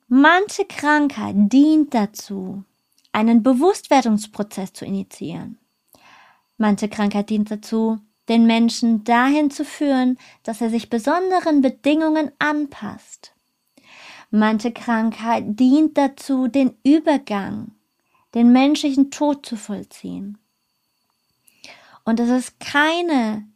Manche 0.08 0.64
Krankheit 0.64 1.34
dient 1.36 1.92
dazu, 1.92 2.64
einen 3.12 3.42
Bewusstwerdungsprozess 3.42 4.72
zu 4.72 4.86
initiieren. 4.86 5.58
Manche 6.56 6.88
Krankheit 6.88 7.28
dient 7.28 7.50
dazu, 7.50 7.98
den 8.30 8.46
Menschen 8.46 9.04
dahin 9.04 9.50
zu 9.50 9.66
führen, 9.66 10.16
dass 10.42 10.62
er 10.62 10.70
sich 10.70 10.88
besonderen 10.88 11.60
Bedingungen 11.60 12.32
anpasst. 12.38 13.34
Manche 14.30 14.72
Krankheit 14.72 15.44
dient 15.60 15.98
dazu, 15.98 16.48
den 16.48 16.78
Übergang, 16.82 17.72
den 18.32 18.52
menschlichen 18.52 19.10
Tod 19.10 19.44
zu 19.44 19.56
vollziehen. 19.56 20.38
Und 22.04 22.20
es 22.20 22.30
ist 22.30 22.60
keine 22.60 23.46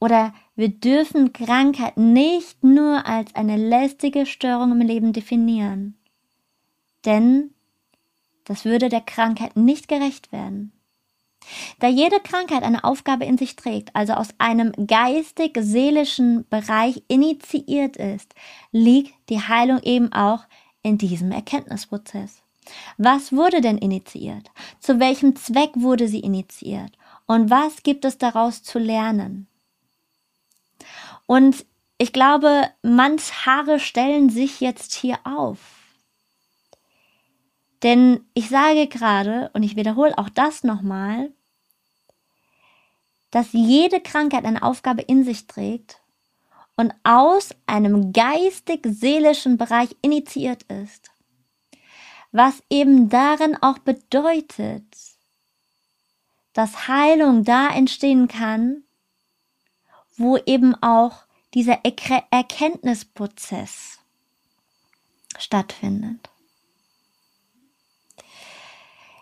oder 0.00 0.32
wir 0.54 0.68
dürfen 0.68 1.32
Krankheit 1.32 1.96
nicht 1.96 2.62
nur 2.62 3.06
als 3.06 3.34
eine 3.34 3.56
lästige 3.56 4.26
Störung 4.26 4.72
im 4.72 4.80
Leben 4.80 5.12
definieren. 5.12 5.96
Denn 7.04 7.50
das 8.44 8.64
würde 8.64 8.88
der 8.88 9.00
Krankheit 9.00 9.56
nicht 9.56 9.88
gerecht 9.88 10.32
werden. 10.32 10.72
Da 11.78 11.88
jede 11.88 12.20
Krankheit 12.20 12.62
eine 12.62 12.84
Aufgabe 12.84 13.24
in 13.24 13.38
sich 13.38 13.56
trägt, 13.56 13.94
also 13.94 14.14
aus 14.14 14.28
einem 14.38 14.72
geistig-seelischen 14.86 16.46
Bereich 16.48 17.02
initiiert 17.08 17.96
ist, 17.96 18.34
liegt 18.70 19.14
die 19.30 19.40
Heilung 19.40 19.80
eben 19.82 20.12
auch 20.12 20.44
in 20.82 20.98
diesem 20.98 21.32
Erkenntnisprozess. 21.32 22.42
Was 22.98 23.32
wurde 23.32 23.62
denn 23.62 23.78
initiiert? 23.78 24.50
Zu 24.78 25.00
welchem 25.00 25.36
Zweck 25.36 25.70
wurde 25.74 26.06
sie 26.08 26.20
initiiert? 26.20 26.92
Und 27.28 27.50
was 27.50 27.82
gibt 27.82 28.06
es 28.06 28.16
daraus 28.16 28.62
zu 28.62 28.78
lernen? 28.78 29.46
Und 31.26 31.66
ich 31.98 32.14
glaube, 32.14 32.70
manch 32.82 33.44
Haare 33.44 33.78
stellen 33.78 34.30
sich 34.30 34.60
jetzt 34.60 34.94
hier 34.94 35.18
auf. 35.24 35.58
Denn 37.82 38.24
ich 38.32 38.48
sage 38.48 38.86
gerade, 38.86 39.50
und 39.52 39.62
ich 39.62 39.76
wiederhole 39.76 40.16
auch 40.16 40.30
das 40.30 40.64
nochmal, 40.64 41.30
dass 43.30 43.52
jede 43.52 44.00
Krankheit 44.00 44.46
eine 44.46 44.62
Aufgabe 44.62 45.02
in 45.02 45.22
sich 45.22 45.46
trägt 45.46 46.00
und 46.76 46.94
aus 47.04 47.50
einem 47.66 48.14
geistig-seelischen 48.14 49.58
Bereich 49.58 49.94
initiiert 50.00 50.62
ist. 50.62 51.10
Was 52.32 52.62
eben 52.70 53.10
darin 53.10 53.54
auch 53.60 53.78
bedeutet, 53.78 54.84
dass 56.58 56.88
Heilung 56.88 57.44
da 57.44 57.68
entstehen 57.68 58.26
kann, 58.26 58.82
wo 60.16 60.36
eben 60.38 60.74
auch 60.82 61.22
dieser 61.54 61.84
Erkenntnisprozess 61.84 64.00
stattfindet. 65.38 66.28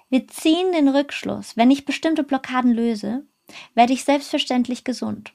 Wir 0.09 0.27
ziehen 0.29 0.73
den 0.73 0.89
Rückschluss, 0.89 1.59
wenn 1.59 1.71
ich 1.71 1.85
bestimmte 1.85 2.23
Blockaden 2.23 2.73
löse, 2.73 3.27
werde 3.75 3.93
ich 3.93 4.05
selbstverständlich 4.05 4.85
gesund. 4.85 5.35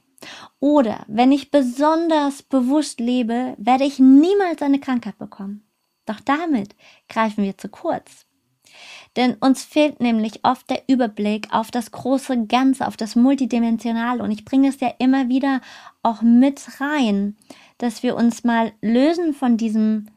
Oder 0.60 1.06
wenn 1.08 1.32
ich 1.32 1.52
besonders 1.52 2.42
bewusst 2.42 3.00
lebe, 3.00 3.54
werde 3.60 3.84
ich 3.84 4.00
niemals 4.00 4.64
eine 4.64 4.80
Krankheit 4.80 5.20
bekommen. 5.20 5.68
Doch 6.08 6.20
damit 6.20 6.76
greifen 7.08 7.44
wir 7.44 7.60
zu 7.60 7.70
kurz. 7.70 8.26
Denn 9.18 9.36
uns 9.36 9.64
fehlt 9.64 10.00
nämlich 10.00 10.46
oft 10.46 10.70
der 10.70 10.84
Überblick 10.88 11.50
auf 11.52 11.70
das 11.70 11.92
große 11.92 12.46
Ganze, 12.48 12.88
auf 12.88 12.96
das 12.96 13.16
Multidimensionale. 13.16 14.24
Und 14.24 14.32
ich 14.32 14.46
bringe 14.46 14.70
es 14.70 14.80
ja 14.80 14.94
immer 15.00 15.28
wieder 15.28 15.62
auch 16.02 16.22
mit 16.22 16.80
rein, 16.80 17.36
dass 17.78 18.04
wir 18.04 18.16
uns 18.16 18.44
mal 18.44 18.72
lösen 18.82 19.34
von 19.34 19.58
diesem 19.58 20.08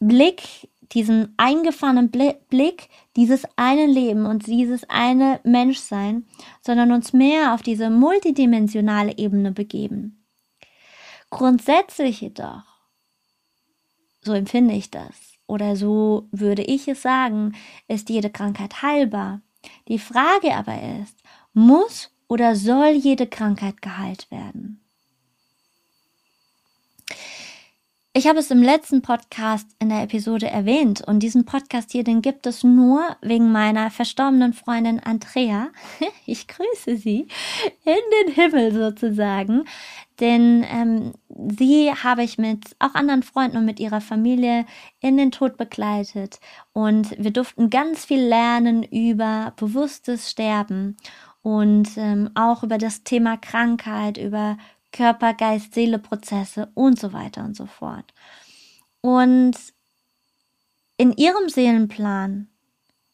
Blick, 0.00 0.70
diesem 0.92 1.34
eingefahrenen 1.36 2.10
Blick, 2.10 2.88
dieses 3.16 3.44
eine 3.56 3.86
Leben 3.86 4.26
und 4.26 4.46
dieses 4.46 4.88
eine 4.88 5.40
Menschsein, 5.44 6.26
sondern 6.62 6.92
uns 6.92 7.12
mehr 7.12 7.52
auf 7.52 7.62
diese 7.62 7.90
multidimensionale 7.90 9.18
Ebene 9.18 9.52
begeben. 9.52 10.24
Grundsätzlich 11.30 12.20
jedoch, 12.20 12.62
so 14.22 14.32
empfinde 14.32 14.74
ich 14.74 14.90
das, 14.90 15.33
oder 15.46 15.76
so 15.76 16.28
würde 16.30 16.62
ich 16.62 16.88
es 16.88 17.02
sagen, 17.02 17.54
ist 17.88 18.08
jede 18.08 18.30
Krankheit 18.30 18.82
heilbar. 18.82 19.40
Die 19.88 19.98
Frage 19.98 20.54
aber 20.54 20.74
ist, 21.02 21.16
muss 21.52 22.10
oder 22.28 22.56
soll 22.56 22.90
jede 22.90 23.26
Krankheit 23.26 23.82
geheilt 23.82 24.30
werden? 24.30 24.80
Ich 28.16 28.28
habe 28.28 28.38
es 28.38 28.52
im 28.52 28.62
letzten 28.62 29.02
Podcast 29.02 29.66
in 29.80 29.88
der 29.88 30.04
Episode 30.04 30.46
erwähnt 30.46 31.00
und 31.00 31.18
diesen 31.18 31.44
Podcast 31.44 31.90
hier, 31.90 32.04
den 32.04 32.22
gibt 32.22 32.46
es 32.46 32.62
nur 32.62 33.16
wegen 33.22 33.50
meiner 33.50 33.90
verstorbenen 33.90 34.52
Freundin 34.52 35.00
Andrea. 35.00 35.70
Ich 36.24 36.46
grüße 36.46 36.96
sie 36.96 37.26
in 37.84 38.26
den 38.26 38.34
Himmel 38.34 38.72
sozusagen, 38.72 39.64
denn 40.20 40.64
ähm, 40.68 41.12
sie 41.28 41.92
habe 41.92 42.22
ich 42.22 42.38
mit 42.38 42.76
auch 42.78 42.94
anderen 42.94 43.22
Freunden 43.22 43.56
und 43.56 43.64
mit 43.64 43.80
ihrer 43.80 44.00
Familie 44.00 44.64
in 45.00 45.16
den 45.16 45.32
Tod 45.32 45.56
begleitet 45.56 46.38
und 46.72 47.10
wir 47.18 47.32
durften 47.32 47.70
ganz 47.70 48.04
viel 48.04 48.20
lernen 48.20 48.82
über 48.82 49.52
bewusstes 49.56 50.30
Sterben 50.30 50.96
und 51.42 51.96
ähm, 51.96 52.30
auch 52.34 52.62
über 52.62 52.78
das 52.78 53.02
Thema 53.02 53.36
Krankheit, 53.36 54.16
über 54.16 54.56
Körper, 54.92 55.34
Geist, 55.34 55.74
Seele, 55.74 55.98
Prozesse 55.98 56.70
und 56.74 56.98
so 56.98 57.12
weiter 57.12 57.44
und 57.44 57.56
so 57.56 57.66
fort. 57.66 58.14
Und 59.00 59.56
in 60.96 61.12
ihrem 61.12 61.48
Seelenplan 61.48 62.48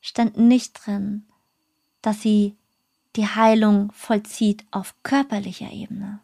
stand 0.03 0.37
nicht 0.37 0.87
drin, 0.87 1.27
dass 2.03 2.21
sie 2.21 2.57
die 3.17 3.27
Heilung 3.27 3.91
vollzieht 3.93 4.65
auf 4.71 4.95
körperlicher 5.03 5.73
Ebene. 5.73 6.21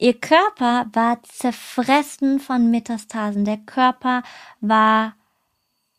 Ihr 0.00 0.18
Körper 0.18 0.86
war 0.94 1.22
zerfressen 1.24 2.40
von 2.40 2.70
Metastasen. 2.70 3.44
Der 3.44 3.58
Körper 3.58 4.22
war, 4.62 5.14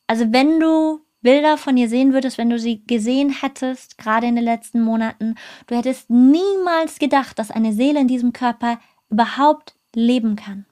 also 0.08 0.26
wenn 0.34 0.60
du 0.60 1.02
Bilder 1.22 1.56
von 1.56 1.78
ihr 1.78 1.88
sehen 1.88 2.12
würdest, 2.12 2.40
wenn 2.40 2.50
du 2.50 2.58
sie 2.58 2.84
gesehen 2.88 3.30
hättest, 3.30 4.00
gerade 4.00 4.26
in 4.26 4.36
den 4.36 4.44
letzten 4.44 4.82
Monaten, 4.82 5.36
du 5.68 5.78
hättest 5.78 6.10
niemals 6.10 6.98
gedacht, 6.98 7.38
dass 7.38 7.52
eine 7.52 7.74
Seele 7.74 8.00
in 8.00 8.08
diesem 8.08 8.34
Körper 8.34 8.80
überhaupt 9.12 9.76
leben 9.94 10.36
kann. 10.36 10.66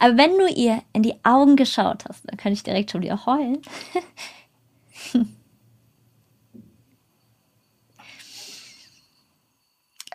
Aber 0.00 0.16
wenn 0.16 0.36
du 0.38 0.48
ihr 0.48 0.82
in 0.92 1.04
die 1.04 1.24
Augen 1.24 1.54
geschaut 1.54 2.04
hast, 2.08 2.28
dann 2.28 2.36
kann 2.36 2.52
ich 2.52 2.64
direkt 2.64 2.90
schon 2.90 3.02
wieder 3.02 3.26
heulen. 3.26 3.62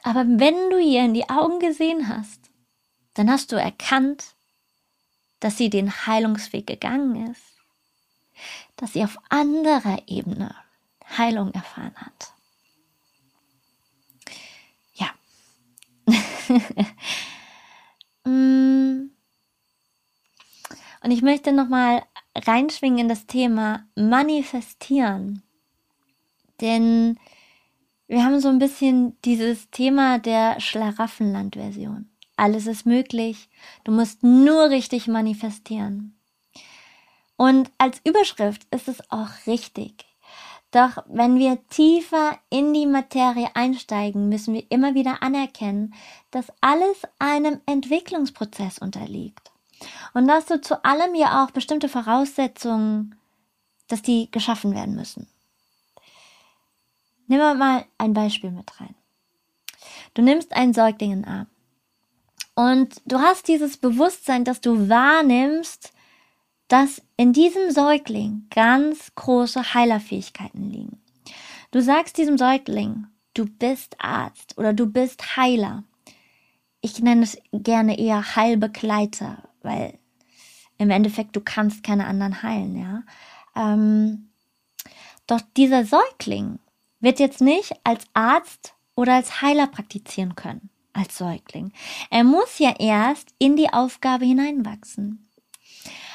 Aber 0.03 0.25
wenn 0.27 0.69
du 0.69 0.79
ihr 0.79 1.03
in 1.03 1.13
die 1.13 1.29
Augen 1.29 1.59
gesehen 1.59 2.07
hast, 2.09 2.51
dann 3.13 3.29
hast 3.31 3.51
du 3.51 3.55
erkannt, 3.55 4.35
dass 5.39 5.57
sie 5.57 5.69
den 5.69 6.05
Heilungsweg 6.05 6.67
gegangen 6.67 7.31
ist 7.31 7.53
dass 8.77 8.93
sie 8.93 9.03
auf 9.03 9.17
anderer 9.29 10.01
Ebene 10.07 10.55
Heilung 11.17 11.53
erfahren 11.53 11.95
hat. 11.95 12.33
Ja. 14.95 15.13
Mm. 18.25 19.09
Und 21.01 21.11
ich 21.11 21.21
möchte 21.21 21.51
nochmal 21.51 22.05
reinschwingen 22.35 22.99
in 22.99 23.09
das 23.09 23.25
Thema 23.27 23.85
Manifestieren. 23.95 25.43
Denn 26.61 27.19
wir 28.13 28.23
haben 28.23 28.39
so 28.39 28.49
ein 28.49 28.60
bisschen 28.60 29.17
dieses 29.23 29.71
Thema 29.71 30.19
der 30.19 30.60
Schlaraffenland-Version. 30.60 32.08
Alles 32.38 32.67
ist 32.67 32.86
möglich. 32.86 33.49
Du 33.86 33.91
musst 33.91 34.21
nur 34.21 34.69
richtig 34.69 35.08
manifestieren. 35.08 36.15
Und 37.38 37.71
als 37.80 37.99
Überschrift 38.04 38.67
ist 38.69 38.88
es 38.88 39.10
auch 39.10 39.30
richtig. 39.47 40.06
Doch 40.69 41.04
wenn 41.08 41.39
wir 41.39 41.58
tiefer 41.69 42.38
in 42.52 42.76
die 42.76 42.86
Materie 42.86 43.49
einsteigen, 43.56 44.30
müssen 44.30 44.54
wir 44.54 44.65
immer 44.69 44.93
wieder 44.93 45.23
anerkennen, 45.23 45.95
dass 46.30 46.54
alles 46.62 47.02
einem 47.17 47.62
Entwicklungsprozess 47.65 48.78
unterliegt. 48.78 49.52
Und 50.13 50.28
dass 50.28 50.45
du 50.45 50.62
zu 50.62 50.86
allem 50.86 51.15
ja 51.15 51.43
auch 51.43 51.49
bestimmte 51.49 51.89
Voraussetzungen, 51.89 53.15
dass 53.88 54.04
die 54.04 54.30
geschaffen 54.30 54.76
werden 54.76 54.93
müssen. 54.93 55.28
Nehmen 57.27 57.41
wir 57.41 57.55
mal 57.55 57.86
ein 57.97 58.13
Beispiel 58.13 58.51
mit 58.51 58.79
rein. 58.79 58.95
Du 60.13 60.21
nimmst 60.21 60.53
einen 60.53 60.73
Säugling 60.73 61.12
in 61.12 61.21
den 61.23 61.31
Arm. 61.31 61.47
Und 62.55 63.01
du 63.05 63.19
hast 63.19 63.47
dieses 63.47 63.77
Bewusstsein, 63.77 64.43
dass 64.43 64.62
du 64.62 64.89
wahrnimmst, 64.89 65.91
dass 66.67 67.01
in 67.17 67.33
diesem 67.33 67.71
Säugling 67.71 68.47
ganz 68.49 69.13
große 69.15 69.73
Heilerfähigkeiten 69.73 70.69
liegen. 70.69 71.01
Du 71.71 71.81
sagst 71.81 72.17
diesem 72.17 72.38
Säugling, 72.38 73.07
du 73.33 73.45
bist 73.45 73.95
Arzt 73.99 74.57
oder 74.57 74.73
du 74.73 74.86
bist 74.86 75.36
Heiler. 75.36 75.83
Ich 76.81 76.99
nenne 76.99 77.23
es 77.23 77.38
gerne 77.51 77.97
eher 77.97 78.36
Heilbegleiter, 78.36 79.49
weil 79.63 79.97
im 80.77 80.89
Endeffekt 80.89 81.36
du 81.36 81.41
kannst 81.41 81.83
keine 81.83 82.05
anderen 82.05 82.43
heilen, 82.43 82.75
ja. 82.75 83.03
Ähm, 83.55 84.29
doch 85.25 85.41
dieser 85.55 85.86
Säugling 85.86 86.59
wird 87.03 87.19
jetzt 87.19 87.41
nicht 87.41 87.73
als 87.83 88.05
Arzt 88.13 88.73
oder 88.95 89.15
als 89.15 89.41
Heiler 89.41 89.67
praktizieren 89.67 90.35
können, 90.35 90.69
als 90.93 91.17
Säugling. 91.17 91.73
Er 92.09 92.23
muss 92.23 92.59
ja 92.59 92.73
erst 92.79 93.29
in 93.37 93.57
die 93.57 93.71
Aufgabe 93.71 94.25
hineinwachsen. 94.25 95.27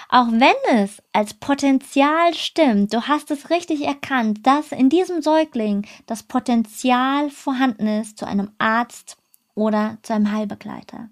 Auch 0.09 0.29
wenn 0.29 0.79
es 0.79 1.03
als 1.13 1.35
Potenzial 1.35 2.33
stimmt, 2.33 2.95
du 2.95 3.03
hast 3.03 3.31
es 3.31 3.51
richtig 3.51 3.83
erkannt, 3.83 4.47
dass 4.47 4.73
in 4.73 4.89
diesem 4.89 5.21
Säugling 5.21 5.87
das 6.07 6.23
Potenzial 6.23 7.29
vorhanden 7.29 7.87
ist 7.87 8.17
zu 8.17 8.27
einem 8.27 8.51
Arzt 8.57 9.19
oder 9.55 9.99
zu 10.03 10.15
einem 10.15 10.33
Heilbegleiter. 10.33 11.11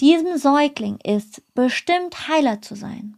Diesem 0.00 0.38
Säugling 0.38 0.98
ist 1.04 1.42
bestimmt 1.54 2.26
Heiler 2.26 2.60
zu 2.60 2.74
sein. 2.74 3.16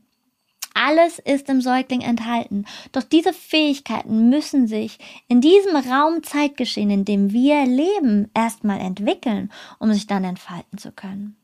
Alles 0.80 1.18
ist 1.18 1.48
im 1.48 1.60
Säugling 1.60 2.02
enthalten. 2.02 2.64
Doch 2.92 3.02
diese 3.02 3.32
Fähigkeiten 3.32 4.28
müssen 4.28 4.68
sich 4.68 4.98
in 5.26 5.40
diesem 5.40 5.74
Raum-Zeitgeschehen, 5.74 6.90
in 6.90 7.04
dem 7.04 7.32
wir 7.32 7.66
leben, 7.66 8.30
erstmal 8.32 8.78
entwickeln, 8.80 9.50
um 9.80 9.92
sich 9.92 10.06
dann 10.06 10.22
entfalten 10.22 10.78
zu 10.78 10.92
können. 10.92 11.36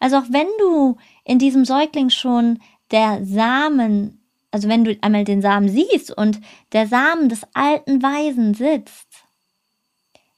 Also 0.00 0.16
auch 0.16 0.26
wenn 0.30 0.48
du 0.58 0.96
in 1.24 1.38
diesem 1.38 1.64
Säugling 1.64 2.08
schon 2.08 2.58
der 2.90 3.24
Samen, 3.24 4.22
also 4.50 4.68
wenn 4.68 4.84
du 4.84 4.96
einmal 5.02 5.24
den 5.24 5.42
Samen 5.42 5.68
siehst 5.68 6.10
und 6.16 6.40
der 6.72 6.86
Samen 6.86 7.28
des 7.28 7.46
alten 7.52 8.02
Weisen 8.02 8.54
sitzt, 8.54 9.08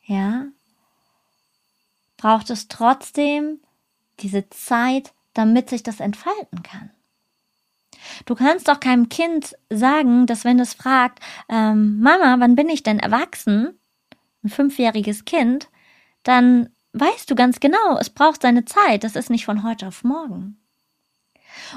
ja, 0.05 0.47
braucht 2.17 2.51
es 2.51 2.67
trotzdem 2.67 3.61
diese 4.21 4.51
Zeit, 4.51 5.13
damit 5.33 5.71
sich 5.71 5.83
das 5.83 6.01
entfalten 6.01 6.63
kann. 6.63 6.91
Du 8.27 8.35
kannst 8.35 8.69
doch 8.69 8.81
keinem 8.81 9.09
Kind 9.09 9.57
sagen, 9.71 10.27
dass 10.27 10.45
wenn 10.45 10.61
es 10.61 10.75
fragt, 10.75 11.21
ähm, 11.49 12.01
Mama, 12.01 12.37
wann 12.39 12.55
bin 12.55 12.69
ich 12.69 12.83
denn 12.83 12.99
erwachsen? 12.99 13.79
Ein 14.45 14.49
fünfjähriges 14.49 15.25
Kind, 15.25 15.69
dann 16.23 16.71
weißt 16.93 17.31
du 17.31 17.35
ganz 17.35 17.61
genau, 17.61 17.99
es 17.99 18.11
braucht 18.11 18.43
seine 18.43 18.65
Zeit, 18.65 19.05
das 19.05 19.17
ist 19.17 19.31
nicht 19.31 19.45
von 19.45 19.63
heute 19.63 19.89
auf 19.89 20.05
morgen. 20.05 20.59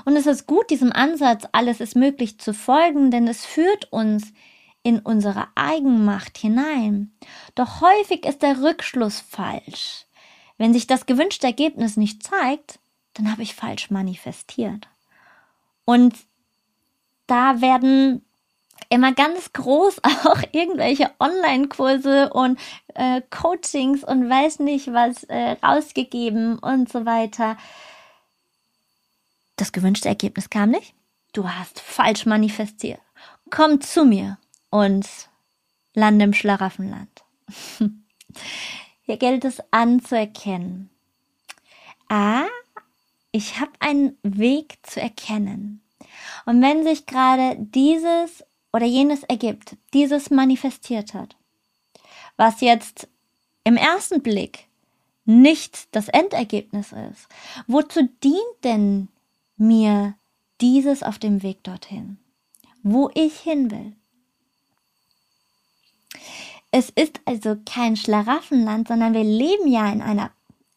Und 0.06 0.16
es 0.16 0.26
ist 0.26 0.48
gut, 0.48 0.70
diesem 0.70 0.92
Ansatz, 0.92 1.48
alles 1.52 1.80
ist 1.80 1.96
möglich 1.96 2.40
zu 2.40 2.54
folgen, 2.54 3.12
denn 3.12 3.28
es 3.28 3.46
führt 3.46 3.92
uns 3.92 4.32
in 4.84 5.00
unsere 5.00 5.48
Eigenmacht 5.56 6.38
hinein. 6.38 7.12
Doch 7.56 7.82
häufig 7.82 8.26
ist 8.26 8.42
der 8.42 8.62
Rückschluss 8.62 9.20
falsch. 9.20 10.06
Wenn 10.58 10.74
sich 10.74 10.88
das 10.88 11.06
gewünschte 11.06 11.48
Ergebnis 11.48 11.98
nicht 11.98 12.24
zeigt, 12.24 12.80
dann 13.14 13.32
habe 13.32 13.42
ich 13.42 13.56
falsch 13.56 13.90
manifestiert. 13.90 14.88
Und 15.86 16.16
da 17.28 17.62
werden 17.62 18.26
immer 18.90 19.14
ganz 19.14 19.54
groß 19.54 20.04
auch 20.04 20.42
irgendwelche 20.52 21.12
Online-Kurse 21.20 22.32
und 22.34 22.60
äh, 22.94 23.22
Coachings 23.30 24.04
und 24.04 24.30
weiß 24.30 24.60
nicht 24.60 24.92
was 24.94 25.24
äh, 25.26 25.56
rausgegeben 25.64 26.60
und 26.60 26.92
so 26.92 27.06
weiter. 27.06 27.58
Das 29.56 29.72
gewünschte 29.72 30.10
Ergebnis 30.10 30.50
kam 30.50 30.72
nicht. 30.72 30.94
Du 31.34 31.50
hast 31.50 31.80
falsch 31.80 32.26
manifestiert. 32.26 33.00
komm 33.50 33.82
zu 33.82 34.06
mir 34.06 34.38
und 34.70 35.08
lande 35.94 36.26
im 36.26 36.34
Schlaraffenland. 36.34 37.24
Hier 39.04 39.18
gilt 39.18 39.46
es 39.46 39.62
anzuerkennen. 39.72 40.90
Ah, 42.10 42.46
ich 43.36 43.60
habe 43.60 43.74
einen 43.80 44.18
Weg 44.24 44.78
zu 44.84 45.02
erkennen. 45.02 45.82
Und 46.46 46.62
wenn 46.62 46.86
sich 46.86 47.06
gerade 47.06 47.58
dieses 47.60 48.46
oder 48.72 48.86
jenes 48.86 49.24
ergibt, 49.24 49.76
dieses 49.94 50.30
manifestiert 50.30 51.14
hat, 51.14 51.36
was 52.38 52.62
jetzt 52.62 53.10
im 53.66 53.76
ersten 53.76 54.24
Blick 54.24 54.68
nicht 55.26 55.94
das 55.94 56.08
Endergebnis 56.08 56.94
ist, 56.94 57.28
wozu 57.68 58.08
dient 58.24 58.64
denn 58.64 59.10
mir 59.58 60.16
dieses 60.62 61.04
auf 61.04 61.20
dem 61.20 61.44
Weg 61.44 61.62
dorthin, 61.66 62.18
wo 62.84 63.12
ich 63.16 63.38
hin 63.42 63.70
will? 63.70 63.98
Es 66.72 66.90
ist 66.90 67.20
also 67.26 67.58
kein 67.66 67.98
Schlaraffenland, 67.98 68.88
sondern 68.88 69.14
wir 69.14 69.26
leben 69.26 69.68
ja 69.68 69.92
in 69.92 70.02
einer 70.02 70.32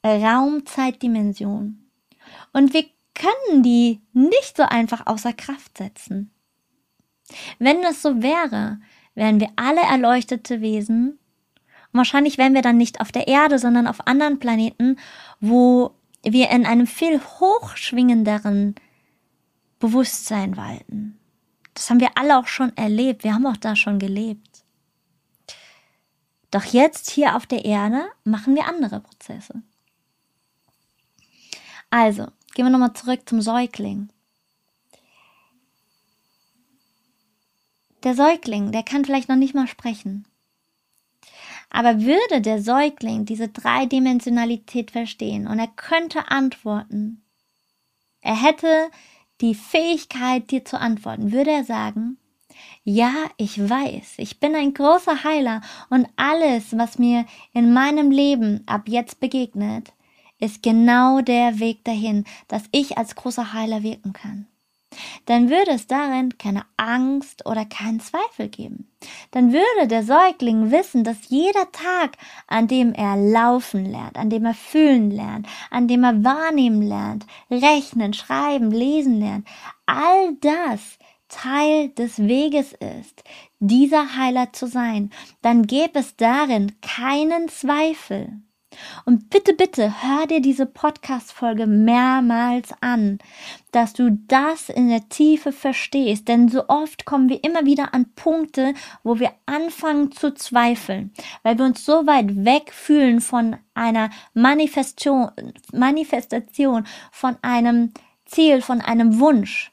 Raumzeitdimension. 0.05 1.88
Und 2.53 2.73
wir 2.73 2.85
können 3.15 3.63
die 3.63 4.01
nicht 4.13 4.57
so 4.57 4.63
einfach 4.63 5.07
außer 5.07 5.33
Kraft 5.33 5.79
setzen. 5.79 6.31
Wenn 7.59 7.83
das 7.83 8.03
so 8.03 8.23
wäre, 8.23 8.81
wären 9.15 9.41
wir 9.41 9.51
alle 9.57 9.81
erleuchtete 9.81 10.61
Wesen. 10.61 11.19
Und 11.93 11.99
wahrscheinlich 11.99 12.39
wären 12.39 12.55
wir 12.55 12.63
dann 12.63 12.77
nicht 12.77 13.01
auf 13.01 13.13
der 13.13 13.29
Erde, 13.29 13.59
sondern 13.59 13.87
auf 13.87 14.07
anderen 14.07 14.39
Planeten, 14.39 14.97
wo 15.41 15.95
wir 16.23 16.51
in 16.51 16.67
einem 16.67 16.87
viel 16.87 17.21
hochschwingenderen 17.21 18.75
Bewusstsein 19.79 20.57
walten. 20.57 21.19
Das 21.75 21.91
haben 21.91 22.01
wir 22.01 22.11
alle 22.17 22.39
auch 22.39 22.47
schon 22.47 22.77
erlebt. 22.77 23.25
Wir 23.25 23.35
haben 23.35 23.47
auch 23.47 23.57
da 23.57 23.77
schon 23.77 23.99
gelebt. 23.99 24.65
Doch 26.51 26.65
jetzt 26.65 27.11
hier 27.11 27.37
auf 27.37 27.47
der 27.47 27.65
Erde 27.65 28.07
machen 28.25 28.55
wir 28.55 28.67
andere 28.67 29.01
Prozesse. 29.01 29.63
Also, 31.91 32.27
gehen 32.55 32.65
wir 32.65 32.71
nochmal 32.71 32.95
zurück 32.95 33.21
zum 33.27 33.41
Säugling. 33.41 34.09
Der 38.05 38.15
Säugling, 38.15 38.73
der 38.73 38.83
kann 38.83 39.05
vielleicht 39.05 39.29
noch 39.29 39.37
nicht 39.37 39.55
mal 39.55 39.67
sprechen. 39.67 40.25
Aber 41.71 42.01
würde 42.01 42.41
der 42.41 42.63
Säugling 42.63 43.25
diese 43.25 43.49
Dreidimensionalität 43.49 44.91
verstehen 44.91 45.47
und 45.47 45.59
er 45.59 45.69
könnte 45.69 46.31
antworten, 46.31 47.23
er 48.21 48.41
hätte 48.41 48.91
die 49.41 49.55
Fähigkeit, 49.55 50.51
dir 50.51 50.65
zu 50.65 50.79
antworten, 50.79 51.33
würde 51.33 51.51
er 51.51 51.65
sagen, 51.65 52.19
ja, 52.85 53.13
ich 53.37 53.59
weiß, 53.69 54.15
ich 54.17 54.41
bin 54.41 54.55
ein 54.55 54.75
großer 54.75 55.23
Heiler 55.25 55.61
und 55.91 56.09
alles, 56.17 56.77
was 56.77 56.99
mir 56.99 57.27
in 57.53 57.73
meinem 57.73 58.11
Leben 58.11 58.63
ab 58.67 58.89
jetzt 58.89 59.21
begegnet, 59.21 59.93
ist 60.41 60.63
genau 60.63 61.21
der 61.21 61.59
Weg 61.59 61.85
dahin, 61.85 62.25
dass 62.49 62.65
ich 62.73 62.99
als 62.99 63.15
großer 63.15 63.53
Heiler 63.53 63.83
wirken 63.83 64.13
kann. 64.13 64.47
Dann 65.27 65.51
würde 65.51 65.73
es 65.73 65.87
darin 65.87 66.39
keine 66.39 66.63
Angst 66.77 67.45
oder 67.47 67.65
keinen 67.67 68.01
Zweifel 68.01 68.49
geben. 68.49 68.91
Dann 69.31 69.53
würde 69.53 69.87
der 69.87 70.03
Säugling 70.03 70.71
wissen, 70.71 71.05
dass 71.05 71.29
jeder 71.29 71.71
Tag, 71.73 72.17
an 72.47 72.69
dem 72.69 72.95
er 72.95 73.17
laufen 73.17 73.85
lernt, 73.85 74.17
an 74.17 74.31
dem 74.31 74.47
er 74.47 74.55
fühlen 74.55 75.11
lernt, 75.11 75.47
an 75.71 75.89
dem 75.89 76.05
er 76.05 76.25
wahrnehmen 76.25 76.83
lernt, 76.83 77.27
rechnen, 77.51 78.15
schreiben, 78.15 78.71
lesen 78.71 79.21
lernt, 79.21 79.47
all 79.87 80.35
das 80.41 80.99
Teil 81.29 81.91
des 81.91 82.19
Weges 82.19 82.73
ist, 82.73 83.23
dieser 83.59 84.17
Heiler 84.17 84.53
zu 84.53 84.67
sein, 84.67 85.11
dann 85.43 85.67
gäbe 85.67 85.99
es 85.99 86.17
darin 86.17 86.73
keinen 86.81 87.49
Zweifel. 87.51 88.41
Und 89.05 89.31
bitte, 89.31 89.53
bitte, 89.55 90.03
hör 90.03 90.27
dir 90.27 90.41
diese 90.41 90.67
Podcast-Folge 90.67 91.67
mehrmals 91.67 92.71
an, 92.81 93.19
dass 93.73 93.93
du 93.93 94.19
das 94.29 94.69
in 94.69 94.89
der 94.89 95.09
Tiefe 95.09 95.53
verstehst. 95.53 96.29
Denn 96.29 96.49
so 96.49 96.69
oft 96.69 97.05
kommen 97.05 97.29
wir 97.29 97.43
immer 97.45 97.65
wieder 97.65 97.95
an 97.95 98.13
Punkte, 98.15 98.75
wo 99.03 99.19
wir 99.19 99.33
anfangen 99.47 100.13
zu 100.13 100.35
zweifeln, 100.35 101.13
weil 101.43 101.59
wir 101.59 101.65
uns 101.65 101.85
so 101.85 102.07
weit 102.07 102.45
weg 102.45 102.73
fühlen 102.73 103.21
von 103.21 103.57
einer 103.75 104.11
Manifestation, 104.35 105.31
Manifestation 105.73 106.87
von 107.13 107.37
einem 107.43 107.93
Ziel, 108.25 108.61
von 108.61 108.81
einem 108.81 109.19
Wunsch. 109.21 109.73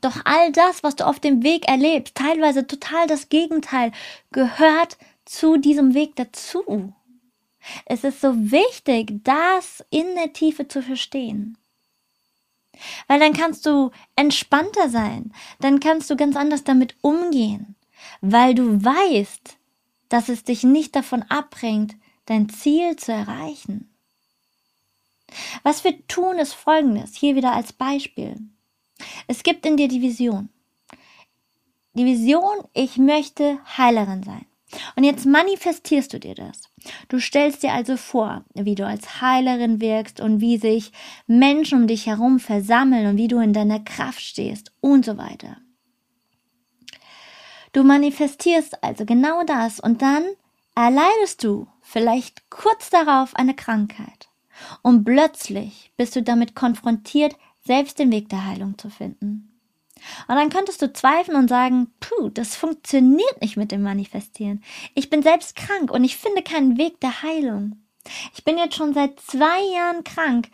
Doch 0.00 0.20
all 0.24 0.52
das, 0.52 0.82
was 0.82 0.96
du 0.96 1.06
auf 1.06 1.20
dem 1.20 1.42
Weg 1.42 1.68
erlebst, 1.68 2.14
teilweise 2.14 2.66
total 2.66 3.06
das 3.06 3.28
Gegenteil, 3.28 3.92
gehört 4.32 4.98
zu 5.24 5.56
diesem 5.56 5.94
Weg 5.94 6.16
dazu. 6.16 6.92
Es 7.86 8.04
ist 8.04 8.20
so 8.20 8.34
wichtig, 8.50 9.24
das 9.24 9.84
in 9.90 10.14
der 10.14 10.32
Tiefe 10.32 10.68
zu 10.68 10.82
verstehen. 10.82 11.56
Weil 13.06 13.20
dann 13.20 13.32
kannst 13.32 13.66
du 13.66 13.90
entspannter 14.16 14.88
sein, 14.88 15.32
dann 15.60 15.80
kannst 15.80 16.10
du 16.10 16.16
ganz 16.16 16.36
anders 16.36 16.64
damit 16.64 16.96
umgehen, 17.02 17.76
weil 18.20 18.54
du 18.54 18.84
weißt, 18.84 19.56
dass 20.08 20.28
es 20.28 20.44
dich 20.44 20.64
nicht 20.64 20.94
davon 20.96 21.22
abbringt, 21.22 21.96
dein 22.26 22.48
Ziel 22.48 22.96
zu 22.96 23.12
erreichen. 23.12 23.90
Was 25.62 25.84
wir 25.84 26.06
tun, 26.06 26.38
ist 26.38 26.54
folgendes, 26.54 27.14
hier 27.14 27.36
wieder 27.36 27.52
als 27.52 27.72
Beispiel. 27.72 28.36
Es 29.26 29.42
gibt 29.42 29.66
in 29.66 29.76
dir 29.76 29.88
die 29.88 30.02
Vision. 30.02 30.48
Die 31.94 32.04
Vision, 32.04 32.64
ich 32.72 32.98
möchte 32.98 33.58
Heilerin 33.76 34.22
sein. 34.22 34.46
Und 34.96 35.04
jetzt 35.04 35.26
manifestierst 35.26 36.12
du 36.12 36.20
dir 36.20 36.34
das. 36.34 36.70
Du 37.08 37.18
stellst 37.18 37.62
dir 37.62 37.72
also 37.72 37.96
vor, 37.96 38.44
wie 38.54 38.74
du 38.74 38.86
als 38.86 39.20
Heilerin 39.20 39.80
wirkst 39.80 40.20
und 40.20 40.40
wie 40.40 40.58
sich 40.58 40.92
Menschen 41.26 41.82
um 41.82 41.86
dich 41.86 42.06
herum 42.06 42.38
versammeln 42.40 43.06
und 43.06 43.16
wie 43.16 43.28
du 43.28 43.38
in 43.38 43.52
deiner 43.52 43.80
Kraft 43.80 44.20
stehst 44.20 44.72
und 44.80 45.04
so 45.04 45.16
weiter. 45.16 45.58
Du 47.72 47.82
manifestierst 47.82 48.82
also 48.84 49.04
genau 49.04 49.42
das 49.44 49.80
und 49.80 50.00
dann 50.00 50.24
erleidest 50.74 51.42
du 51.42 51.66
vielleicht 51.80 52.48
kurz 52.50 52.90
darauf 52.90 53.34
eine 53.34 53.54
Krankheit. 53.54 54.28
Und 54.82 55.04
plötzlich 55.04 55.92
bist 55.96 56.14
du 56.14 56.22
damit 56.22 56.54
konfrontiert, 56.54 57.36
selbst 57.66 57.98
den 57.98 58.12
Weg 58.12 58.28
der 58.28 58.46
Heilung 58.46 58.78
zu 58.78 58.90
finden. 58.90 59.53
Und 60.28 60.36
dann 60.36 60.50
könntest 60.50 60.82
du 60.82 60.92
zweifeln 60.92 61.36
und 61.36 61.48
sagen, 61.48 61.92
puh, 62.00 62.28
das 62.28 62.56
funktioniert 62.56 63.40
nicht 63.40 63.56
mit 63.56 63.72
dem 63.72 63.82
Manifestieren. 63.82 64.62
Ich 64.94 65.10
bin 65.10 65.22
selbst 65.22 65.56
krank 65.56 65.90
und 65.90 66.04
ich 66.04 66.16
finde 66.16 66.42
keinen 66.42 66.78
Weg 66.78 67.00
der 67.00 67.22
Heilung. 67.22 67.76
Ich 68.34 68.44
bin 68.44 68.58
jetzt 68.58 68.76
schon 68.76 68.94
seit 68.94 69.18
zwei 69.20 69.62
Jahren 69.74 70.04
krank. 70.04 70.48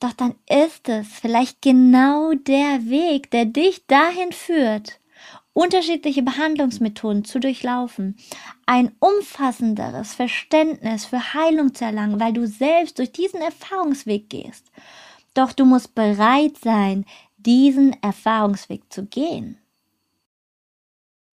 Doch 0.00 0.12
dann 0.12 0.34
ist 0.48 0.88
es 0.88 1.06
vielleicht 1.08 1.62
genau 1.62 2.32
der 2.34 2.86
Weg, 2.86 3.30
der 3.30 3.46
dich 3.46 3.86
dahin 3.86 4.32
führt, 4.32 5.00
unterschiedliche 5.54 6.22
Behandlungsmethoden 6.22 7.24
zu 7.24 7.40
durchlaufen, 7.40 8.16
ein 8.66 8.92
umfassenderes 8.98 10.14
Verständnis 10.14 11.06
für 11.06 11.32
Heilung 11.32 11.74
zu 11.74 11.84
erlangen, 11.84 12.20
weil 12.20 12.32
du 12.32 12.46
selbst 12.46 12.98
durch 12.98 13.12
diesen 13.12 13.40
Erfahrungsweg 13.40 14.28
gehst. 14.28 14.70
Doch 15.32 15.52
du 15.52 15.64
musst 15.64 15.94
bereit 15.94 16.58
sein, 16.62 17.06
diesen 17.46 17.94
Erfahrungsweg 18.02 18.92
zu 18.92 19.06
gehen. 19.06 19.58